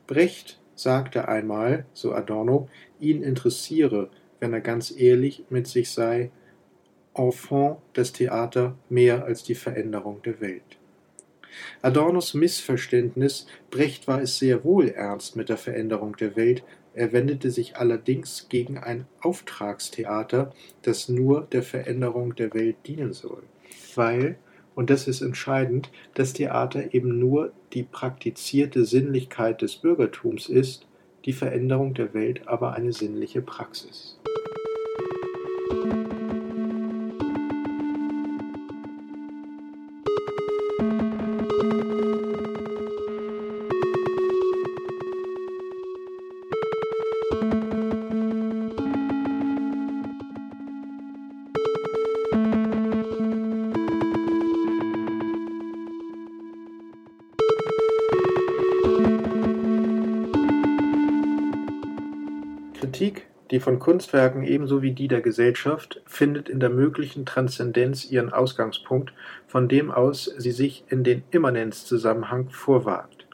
Brecht 0.07 0.59
sagte 0.75 1.27
einmal, 1.27 1.85
so 1.93 2.13
Adorno, 2.13 2.69
ihn 2.99 3.21
interessiere, 3.21 4.09
wenn 4.39 4.53
er 4.53 4.61
ganz 4.61 4.91
ehrlich 4.91 5.43
mit 5.49 5.67
sich 5.67 5.91
sei, 5.91 6.31
Enfant 7.13 7.79
das 7.93 8.13
Theater 8.13 8.77
mehr 8.87 9.25
als 9.25 9.43
die 9.43 9.55
Veränderung 9.55 10.21
der 10.21 10.39
Welt. 10.39 10.77
Adornos 11.81 12.33
Missverständnis, 12.33 13.47
Brecht 13.69 14.07
war 14.07 14.21
es 14.21 14.37
sehr 14.37 14.63
wohl 14.63 14.89
ernst 14.89 15.35
mit 15.35 15.49
der 15.49 15.57
Veränderung 15.57 16.15
der 16.15 16.35
Welt, 16.35 16.63
er 16.93 17.11
wendete 17.11 17.51
sich 17.51 17.77
allerdings 17.77 18.47
gegen 18.49 18.77
ein 18.77 19.05
Auftragstheater, 19.21 20.53
das 20.81 21.07
nur 21.07 21.47
der 21.51 21.63
Veränderung 21.63 22.35
der 22.35 22.53
Welt 22.53 22.77
dienen 22.85 23.13
soll, 23.13 23.43
weil, 23.95 24.37
und 24.79 24.89
das 24.89 25.09
ist 25.09 25.19
entscheidend, 25.19 25.89
das 26.13 26.31
Theater 26.31 26.93
eben 26.93 27.19
nur 27.19 27.51
die 27.73 27.83
praktizierte 27.83 28.85
Sinnlichkeit 28.85 29.61
des 29.61 29.75
Bürgertums 29.75 30.47
ist, 30.47 30.87
die 31.25 31.33
Veränderung 31.33 31.93
der 31.95 32.13
Welt 32.13 32.47
aber 32.47 32.75
eine 32.75 32.93
sinnliche 32.93 33.41
Praxis. 33.41 34.17
Die 63.59 63.63
von 63.63 63.77
Kunstwerken 63.77 64.45
ebenso 64.45 64.81
wie 64.81 64.93
die 64.93 65.09
der 65.09 65.19
Gesellschaft, 65.19 66.01
findet 66.05 66.47
in 66.47 66.61
der 66.61 66.69
möglichen 66.69 67.25
Transzendenz 67.25 68.09
ihren 68.09 68.31
Ausgangspunkt, 68.31 69.11
von 69.47 69.67
dem 69.67 69.91
aus 69.91 70.31
sie 70.37 70.51
sich 70.51 70.85
in 70.87 71.03
den 71.03 71.23
Immanenzzusammenhang 71.31 72.51
vorwagt. 72.51 73.27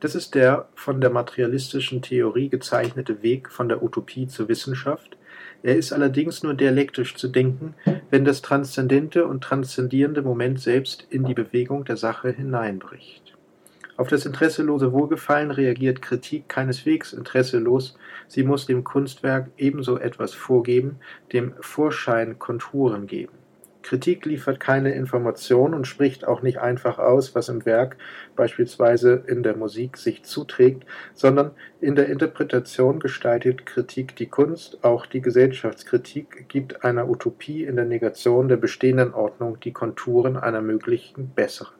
Das 0.00 0.16
ist 0.16 0.34
der 0.34 0.66
von 0.74 1.00
der 1.00 1.10
materialistischen 1.10 2.02
Theorie 2.02 2.48
gezeichnete 2.48 3.22
Weg 3.22 3.52
von 3.52 3.68
der 3.68 3.80
Utopie 3.80 4.26
zur 4.26 4.48
Wissenschaft. 4.48 5.16
Er 5.62 5.76
ist 5.76 5.92
allerdings 5.92 6.42
nur 6.42 6.54
dialektisch 6.54 7.14
zu 7.14 7.28
denken, 7.28 7.74
wenn 8.10 8.24
das 8.24 8.42
transzendente 8.42 9.28
und 9.28 9.44
transzendierende 9.44 10.22
Moment 10.22 10.60
selbst 10.60 11.06
in 11.08 11.22
die 11.22 11.34
Bewegung 11.34 11.84
der 11.84 11.96
Sache 11.96 12.32
hineinbricht. 12.32 13.27
Auf 13.98 14.06
das 14.06 14.26
interesselose 14.26 14.92
Wohlgefallen 14.92 15.50
reagiert 15.50 16.02
Kritik 16.02 16.48
keineswegs 16.48 17.12
interesselos, 17.12 17.98
sie 18.28 18.44
muss 18.44 18.64
dem 18.64 18.84
Kunstwerk 18.84 19.50
ebenso 19.56 19.98
etwas 19.98 20.34
vorgeben, 20.34 21.00
dem 21.32 21.54
Vorschein 21.60 22.38
Konturen 22.38 23.08
geben. 23.08 23.32
Kritik 23.82 24.24
liefert 24.24 24.60
keine 24.60 24.92
Information 24.92 25.74
und 25.74 25.88
spricht 25.88 26.28
auch 26.28 26.42
nicht 26.42 26.58
einfach 26.58 27.00
aus, 27.00 27.34
was 27.34 27.48
im 27.48 27.66
Werk, 27.66 27.96
beispielsweise 28.36 29.24
in 29.26 29.42
der 29.42 29.56
Musik, 29.56 29.96
sich 29.96 30.22
zuträgt, 30.22 30.86
sondern 31.14 31.50
in 31.80 31.96
der 31.96 32.08
Interpretation 32.08 33.00
gestaltet 33.00 33.66
Kritik 33.66 34.14
die 34.14 34.28
Kunst, 34.28 34.84
auch 34.84 35.06
die 35.06 35.22
Gesellschaftskritik 35.22 36.48
gibt 36.48 36.84
einer 36.84 37.08
Utopie 37.08 37.64
in 37.64 37.74
der 37.74 37.84
Negation 37.84 38.46
der 38.46 38.58
bestehenden 38.58 39.12
Ordnung 39.12 39.58
die 39.58 39.72
Konturen 39.72 40.36
einer 40.36 40.60
möglichen 40.60 41.30
besseren. 41.30 41.77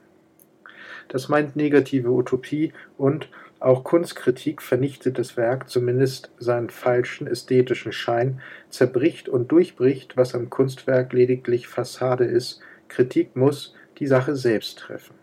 Das 1.09 1.29
meint 1.29 1.57
negative 1.57 2.11
Utopie 2.11 2.73
und 2.97 3.29
auch 3.61 3.83
Kunstkritik 3.83 4.63
vernichtet 4.63 5.19
das 5.19 5.37
Werk, 5.37 5.69
zumindest 5.69 6.31
seinen 6.39 6.71
falschen 6.71 7.27
ästhetischen 7.27 7.93
Schein, 7.93 8.41
zerbricht 8.71 9.29
und 9.29 9.51
durchbricht, 9.51 10.17
was 10.17 10.35
am 10.35 10.49
Kunstwerk 10.49 11.13
lediglich 11.13 11.67
Fassade 11.67 12.25
ist. 12.25 12.61
Kritik 12.87 13.35
muss 13.35 13.75
die 13.99 14.07
Sache 14.07 14.37
selbst 14.37 14.79
treffen. 14.79 15.15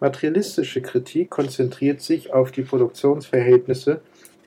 Materialistische 0.00 0.82
Kritik 0.82 1.30
konzentriert 1.30 2.00
sich 2.02 2.32
auf 2.32 2.50
die 2.52 2.62
Produktionsverhältnisse, 2.62 4.00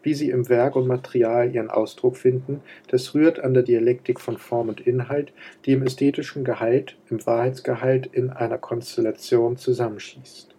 wie 0.06 0.14
sie 0.14 0.30
im 0.30 0.48
Werk 0.48 0.76
und 0.76 0.88
Material 0.88 1.54
ihren 1.54 1.70
Ausdruck 1.70 2.16
finden, 2.16 2.62
das 2.88 3.16
rührt 3.16 3.40
an 3.40 3.56
der 3.56 3.64
Dialektik 3.64 4.22
von 4.22 4.38
Form 4.38 4.70
und 4.70 4.80
Inhalt, 4.80 5.34
die 5.66 5.74
im 5.74 5.84
ästhetischen 5.84 6.46
Gehalt, 6.46 6.96
im 7.10 7.26
Wahrheitsgehalt 7.26 8.06
in 8.06 8.30
einer 8.30 8.60
Konstellation 8.60 9.58
zusammenschießt. 9.58 10.56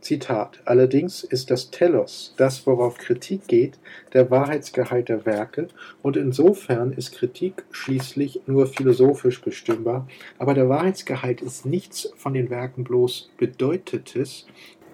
Zitat: 0.00 0.60
Allerdings 0.64 1.24
ist 1.24 1.50
das 1.50 1.70
Telos, 1.70 2.34
das 2.36 2.66
worauf 2.66 2.96
Kritik 2.96 3.46
geht, 3.48 3.78
der 4.12 4.30
Wahrheitsgehalt 4.30 5.08
der 5.08 5.26
Werke, 5.26 5.68
und 6.02 6.16
insofern 6.16 6.92
ist 6.92 7.12
Kritik 7.12 7.64
schließlich 7.70 8.40
nur 8.46 8.66
philosophisch 8.66 9.42
bestimmbar, 9.42 10.06
aber 10.38 10.54
der 10.54 10.68
Wahrheitsgehalt 10.68 11.42
ist 11.42 11.66
nichts 11.66 12.12
von 12.16 12.34
den 12.34 12.50
Werken 12.50 12.84
bloß 12.84 13.30
Bedeutetes, 13.36 14.46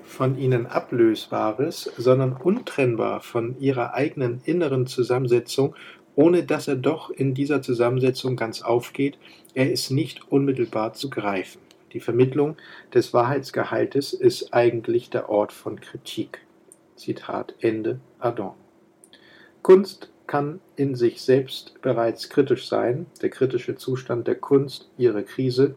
von 0.06 0.38
ihnen 0.38 0.66
Ablösbares, 0.66 1.90
sondern 1.96 2.32
untrennbar 2.32 3.20
von 3.20 3.58
ihrer 3.60 3.94
eigenen 3.94 4.40
inneren 4.44 4.86
Zusammensetzung, 4.86 5.74
ohne 6.14 6.44
dass 6.44 6.68
er 6.68 6.76
doch 6.76 7.10
in 7.10 7.34
dieser 7.34 7.60
Zusammensetzung 7.60 8.36
ganz 8.36 8.62
aufgeht, 8.62 9.18
er 9.54 9.70
ist 9.70 9.90
nicht 9.90 10.30
unmittelbar 10.32 10.94
zu 10.94 11.10
greifen. 11.10 11.60
Die 11.92 12.00
Vermittlung 12.00 12.56
des 12.92 13.12
Wahrheitsgehaltes 13.12 14.12
ist 14.12 14.52
eigentlich 14.52 15.10
der 15.10 15.28
Ort 15.28 15.52
von 15.52 15.80
Kritik. 15.80 16.40
Zitat 16.96 17.54
Ende 17.60 18.00
Adorno. 18.18 18.56
Kunst 19.62 20.10
kann 20.26 20.60
in 20.76 20.94
sich 20.94 21.22
selbst 21.22 21.80
bereits 21.82 22.28
kritisch 22.28 22.68
sein, 22.68 23.06
der 23.22 23.30
kritische 23.30 23.76
Zustand 23.76 24.26
der 24.26 24.36
Kunst, 24.36 24.88
ihre 24.96 25.22
Krise. 25.22 25.76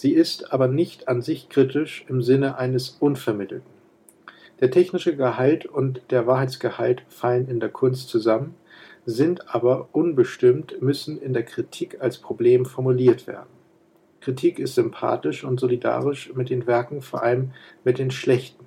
Sie 0.00 0.14
ist 0.14 0.50
aber 0.50 0.66
nicht 0.66 1.08
an 1.08 1.20
sich 1.20 1.50
kritisch 1.50 2.06
im 2.08 2.22
Sinne 2.22 2.56
eines 2.56 2.96
Unvermittelten. 3.00 3.70
Der 4.58 4.70
technische 4.70 5.14
Gehalt 5.14 5.66
und 5.66 6.00
der 6.08 6.26
Wahrheitsgehalt 6.26 7.02
fallen 7.10 7.48
in 7.48 7.60
der 7.60 7.68
Kunst 7.68 8.08
zusammen, 8.08 8.54
sind 9.04 9.54
aber 9.54 9.90
unbestimmt, 9.92 10.80
müssen 10.80 11.20
in 11.20 11.34
der 11.34 11.42
Kritik 11.42 11.98
als 12.00 12.16
Problem 12.16 12.64
formuliert 12.64 13.26
werden. 13.26 13.50
Kritik 14.22 14.58
ist 14.58 14.74
sympathisch 14.74 15.44
und 15.44 15.60
solidarisch 15.60 16.32
mit 16.34 16.48
den 16.48 16.66
Werken, 16.66 17.02
vor 17.02 17.22
allem 17.22 17.50
mit 17.84 17.98
den 17.98 18.10
schlechten. 18.10 18.64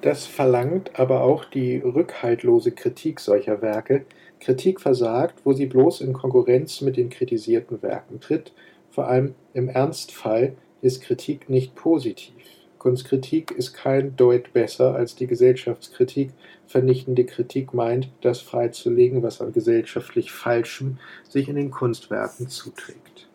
Das 0.00 0.24
verlangt 0.24 0.98
aber 0.98 1.20
auch 1.20 1.44
die 1.44 1.76
rückhaltlose 1.76 2.72
Kritik 2.72 3.20
solcher 3.20 3.60
Werke. 3.60 4.06
Kritik 4.40 4.80
versagt, 4.80 5.34
wo 5.44 5.52
sie 5.52 5.66
bloß 5.66 6.00
in 6.00 6.14
Konkurrenz 6.14 6.80
mit 6.80 6.96
den 6.96 7.10
kritisierten 7.10 7.82
Werken 7.82 8.20
tritt. 8.20 8.52
Vor 8.92 9.08
allem 9.08 9.34
im 9.54 9.70
Ernstfall 9.70 10.54
ist 10.82 11.02
Kritik 11.02 11.48
nicht 11.48 11.74
positiv. 11.74 12.34
Kunstkritik 12.76 13.50
ist 13.50 13.72
kein 13.72 14.16
Deut 14.16 14.52
besser 14.52 14.94
als 14.94 15.16
die 15.16 15.26
Gesellschaftskritik. 15.26 16.32
Vernichtende 16.66 17.24
Kritik 17.24 17.72
meint, 17.72 18.10
das 18.20 18.42
freizulegen, 18.42 19.22
was 19.22 19.40
an 19.40 19.52
gesellschaftlich 19.52 20.30
Falschem 20.30 20.98
sich 21.26 21.48
in 21.48 21.56
den 21.56 21.70
Kunstwerken 21.70 22.48
zuträgt. 22.48 23.28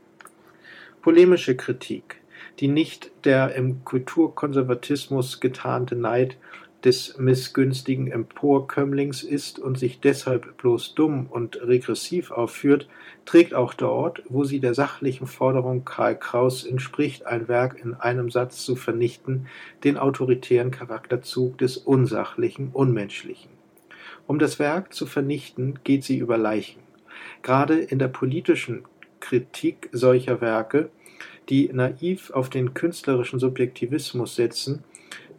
Polemische 1.02 1.56
Kritik, 1.56 2.18
die 2.60 2.68
nicht 2.68 3.10
der 3.24 3.56
im 3.56 3.84
Kulturkonservatismus 3.84 5.40
getarnte 5.40 5.96
Neid 5.96 6.38
des 6.84 7.18
missgünstigen 7.18 8.12
Emporkömmlings 8.12 9.24
ist 9.24 9.58
und 9.58 9.80
sich 9.80 10.00
deshalb 10.00 10.58
bloß 10.58 10.94
dumm 10.94 11.28
und 11.28 11.60
regressiv 11.62 12.30
aufführt, 12.30 12.88
trägt 13.28 13.54
auch 13.54 13.76
dort, 13.76 14.24
wo 14.30 14.44
sie 14.44 14.60
der 14.60 14.74
sachlichen 14.74 15.28
Forderung 15.28 15.86
Karl 15.86 16.18
Kraus 16.18 16.64
entspricht, 16.64 17.28
ein 17.28 17.48
Werk 17.48 17.80
in 17.80 17.94
einem 17.94 18.32
Satz 18.32 18.66
zu 18.66 18.76
vernichten, 18.76 19.46
den 19.84 19.98
autoritären 19.98 20.72
Charakterzug 20.72 21.60
des 21.60 21.78
Unsachlichen, 21.78 22.70
Unmenschlichen. 22.74 23.52
Um 24.26 24.40
das 24.40 24.58
Werk 24.58 24.94
zu 24.94 25.06
vernichten, 25.06 25.80
geht 25.84 26.04
sie 26.04 26.18
über 26.18 26.40
Leichen. 26.40 26.82
Gerade 27.44 27.78
in 27.78 28.00
der 28.00 28.08
politischen 28.08 28.84
Kritik 29.20 29.90
solcher 29.92 30.42
Werke 30.42 30.90
die 31.50 31.70
naiv 31.72 32.32
auf 32.32 32.50
den 32.50 32.74
künstlerischen 32.74 33.40
Subjektivismus 33.40 34.36
setzen, 34.36 34.84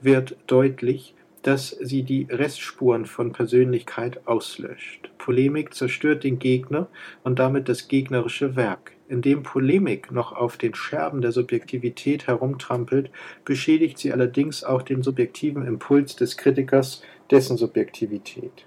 wird 0.01 0.37
deutlich, 0.47 1.15
dass 1.43 1.71
sie 1.71 2.03
die 2.03 2.27
Restspuren 2.31 3.07
von 3.07 3.33
Persönlichkeit 3.33 4.27
auslöscht. 4.27 5.08
Polemik 5.29 5.75
zerstört 5.75 6.25
den 6.25 6.39
Gegner 6.39 6.89
und 7.23 7.39
damit 7.39 7.69
das 7.69 7.87
gegnerische 7.87 8.57
Werk. 8.57 8.93
Indem 9.11 9.43
Polemik 9.43 10.11
noch 10.11 10.33
auf 10.33 10.57
den 10.57 10.75
Scherben 10.75 11.21
der 11.21 11.33
Subjektivität 11.33 12.27
herumtrampelt, 12.27 13.11
beschädigt 13.45 13.99
sie 13.99 14.11
allerdings 14.11 14.65
auch 14.65 14.81
den 14.81 15.03
subjektiven 15.03 15.67
Impuls 15.67 16.17
des 16.17 16.39
Kritikers, 16.39 17.03
dessen 17.31 17.59
Subjektivität. 17.59 18.65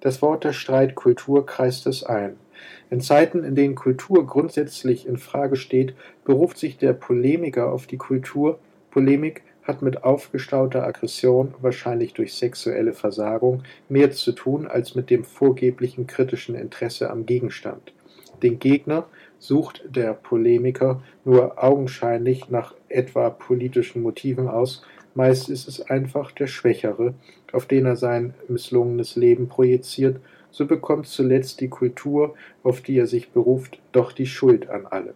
Das 0.00 0.22
Wort 0.22 0.44
der 0.44 0.54
Streitkultur 0.54 1.44
kreist 1.44 1.86
es 1.86 2.02
ein. 2.02 2.36
In 2.88 3.02
Zeiten, 3.02 3.44
in 3.44 3.54
denen 3.54 3.74
Kultur 3.74 4.26
grundsätzlich 4.26 5.06
in 5.06 5.18
Frage 5.18 5.56
steht, 5.56 5.94
beruft 6.24 6.56
sich 6.56 6.78
der 6.78 6.94
Polemiker 6.94 7.70
auf 7.70 7.86
die 7.86 7.98
Kultur. 7.98 8.58
Polemik 8.90 9.42
hat 9.72 9.82
mit 9.82 10.04
aufgestauter 10.04 10.86
Aggression, 10.86 11.54
wahrscheinlich 11.60 12.12
durch 12.12 12.34
sexuelle 12.34 12.92
Versagung, 12.92 13.62
mehr 13.88 14.10
zu 14.10 14.32
tun 14.32 14.66
als 14.66 14.94
mit 14.94 15.08
dem 15.08 15.24
vorgeblichen 15.24 16.06
kritischen 16.06 16.54
Interesse 16.54 17.10
am 17.10 17.24
Gegenstand. 17.24 17.92
Den 18.42 18.58
Gegner 18.58 19.06
sucht 19.38 19.82
der 19.88 20.12
Polemiker 20.12 21.02
nur 21.24 21.62
augenscheinlich 21.62 22.50
nach 22.50 22.74
etwa 22.88 23.30
politischen 23.30 24.02
Motiven 24.02 24.48
aus, 24.48 24.82
meist 25.14 25.48
ist 25.48 25.68
es 25.68 25.80
einfach 25.80 26.32
der 26.32 26.46
Schwächere, 26.46 27.14
auf 27.52 27.66
den 27.66 27.86
er 27.86 27.96
sein 27.96 28.34
misslungenes 28.48 29.16
Leben 29.16 29.48
projiziert 29.48 30.20
so 30.52 30.66
bekommt 30.66 31.06
zuletzt 31.06 31.60
die 31.60 31.68
Kultur, 31.68 32.34
auf 32.62 32.82
die 32.82 32.98
er 32.98 33.06
sich 33.06 33.30
beruft, 33.30 33.80
doch 33.90 34.12
die 34.12 34.26
Schuld 34.26 34.68
an 34.68 34.86
allem. 34.86 35.14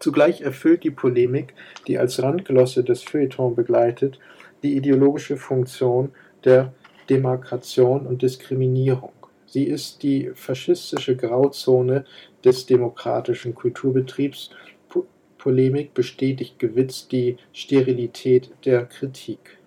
Zugleich 0.00 0.42
erfüllt 0.42 0.84
die 0.84 0.90
Polemik, 0.90 1.54
die 1.86 1.98
als 1.98 2.22
Randglosse 2.22 2.84
des 2.84 3.02
Feuilleton 3.02 3.54
begleitet, 3.54 4.18
die 4.62 4.76
ideologische 4.76 5.36
Funktion 5.36 6.12
der 6.44 6.72
Demarkation 7.10 8.06
und 8.06 8.22
Diskriminierung. 8.22 9.12
Sie 9.46 9.64
ist 9.64 10.02
die 10.02 10.30
faschistische 10.34 11.16
Grauzone 11.16 12.04
des 12.44 12.66
demokratischen 12.66 13.54
Kulturbetriebs. 13.54 14.50
Po 14.88 15.06
Polemik 15.38 15.94
bestätigt 15.94 16.58
gewitzt 16.58 17.12
die 17.12 17.36
Sterilität 17.52 18.50
der 18.64 18.84
Kritik. 18.84 19.57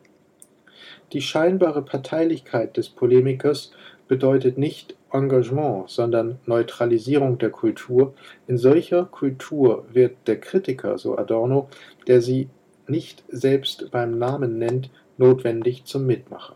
Die 1.14 1.22
scheinbare 1.22 1.82
Parteilichkeit 1.82 2.78
des 2.78 2.90
Polemikers 2.90 3.72
bedeutet 4.08 4.58
nicht 4.58 4.96
Engagement, 5.12 5.90
sondern 5.90 6.40
Neutralisierung 6.46 7.38
der 7.38 7.50
Kultur. 7.50 8.14
In 8.48 8.58
solcher 8.58 9.06
Kultur 9.06 9.86
wird 9.92 10.16
der 10.28 10.40
Kritiker, 10.40 10.98
so 10.98 11.18
Adorno, 11.18 11.70
der 12.08 12.22
sie 12.22 12.50
nicht 12.88 13.24
selbst 13.30 13.92
beim 13.92 14.18
Namen 14.18 14.58
nennt, 14.58 14.90
notwendig 15.18 15.86
zum 15.86 16.06
Mitmacher. 16.06 16.56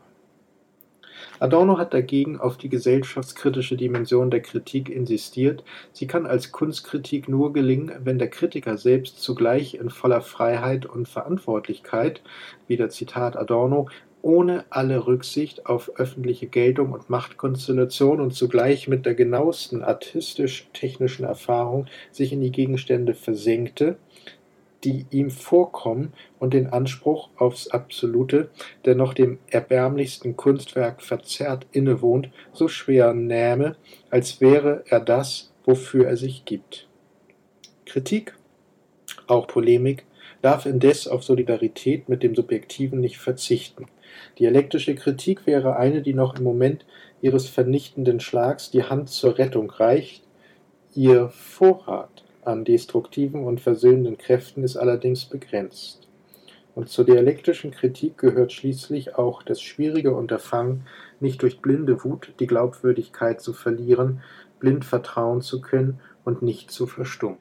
Adorno 1.39 1.77
hat 1.77 1.93
dagegen 1.93 2.39
auf 2.39 2.57
die 2.57 2.69
gesellschaftskritische 2.69 3.75
Dimension 3.75 4.31
der 4.31 4.41
Kritik 4.41 4.89
insistiert. 4.89 5.63
Sie 5.91 6.07
kann 6.07 6.25
als 6.25 6.51
Kunstkritik 6.51 7.27
nur 7.27 7.51
gelingen, 7.51 7.91
wenn 8.03 8.19
der 8.19 8.29
Kritiker 8.29 8.77
selbst 8.77 9.21
zugleich 9.21 9.75
in 9.75 9.89
voller 9.89 10.21
Freiheit 10.21 10.85
und 10.85 11.09
Verantwortlichkeit, 11.09 12.21
wieder 12.67 12.89
Zitat 12.89 13.35
Adorno, 13.35 13.89
ohne 14.25 14.65
alle 14.71 15.05
Rücksicht 15.05 15.67
auf 15.67 15.91
öffentliche 15.97 16.47
Geltung 16.47 16.93
und 16.93 17.11
Machtkonstellation 17.11 18.19
und 18.19 18.33
zugleich 18.33 18.87
mit 18.87 19.05
der 19.05 19.13
genauesten 19.13 19.83
artistisch-technischen 19.83 21.25
Erfahrung 21.25 21.85
sich 22.11 22.33
in 22.33 22.41
die 22.41 22.51
Gegenstände 22.51 23.13
versenkte, 23.13 23.97
die 24.83 25.05
ihm 25.11 25.29
vorkommen 25.29 26.11
und 26.39 26.55
den 26.55 26.73
Anspruch 26.73 27.29
aufs 27.37 27.67
Absolute, 27.67 28.49
der 28.83 28.95
noch 28.95 29.13
dem 29.13 29.37
erbärmlichsten 29.51 30.35
Kunstwerk 30.35 31.03
verzerrt 31.03 31.67
innewohnt, 31.71 32.31
so 32.51 32.67
schwer 32.67 33.13
nähme, 33.13 33.75
als 34.09 34.41
wäre 34.41 34.83
er 34.87 35.01
das, 35.01 35.53
wofür 35.65 36.07
er 36.07 36.17
sich 36.17 36.45
gibt. 36.45 36.87
Kritik, 37.85 38.33
auch 39.27 39.45
Polemik, 39.45 40.03
darf 40.41 40.65
indes 40.65 41.07
auf 41.07 41.23
Solidarität 41.23 42.09
mit 42.09 42.23
dem 42.23 42.33
Subjektiven 42.33 42.99
nicht 42.99 43.19
verzichten. 43.19 43.85
Dialektische 44.39 44.95
Kritik 44.95 45.45
wäre 45.45 45.77
eine, 45.77 46.01
die 46.01 46.13
noch 46.13 46.37
im 46.37 46.43
Moment 46.43 46.85
ihres 47.21 47.47
vernichtenden 47.47 48.19
Schlags 48.19 48.71
die 48.71 48.83
Hand 48.83 49.09
zur 49.09 49.37
Rettung 49.37 49.69
reicht, 49.69 50.23
ihr 50.93 51.29
Vorrat 51.29 52.23
an 52.43 52.63
destruktiven 52.63 53.43
und 53.43 53.61
versöhnenden 53.61 54.17
Kräften 54.17 54.63
ist 54.63 54.77
allerdings 54.77 55.25
begrenzt. 55.25 56.07
Und 56.75 56.89
zur 56.89 57.05
dialektischen 57.05 57.71
Kritik 57.71 58.17
gehört 58.17 58.51
schließlich 58.51 59.15
auch 59.15 59.43
das 59.43 59.61
schwierige 59.61 60.13
Unterfangen, 60.13 60.85
nicht 61.19 61.41
durch 61.41 61.61
blinde 61.61 62.03
Wut 62.03 62.33
die 62.39 62.47
Glaubwürdigkeit 62.47 63.39
zu 63.39 63.53
verlieren, 63.53 64.21
blind 64.59 64.83
vertrauen 64.83 65.41
zu 65.41 65.61
können 65.61 65.99
und 66.25 66.41
nicht 66.41 66.71
zu 66.71 66.85
verstummen. 66.85 67.37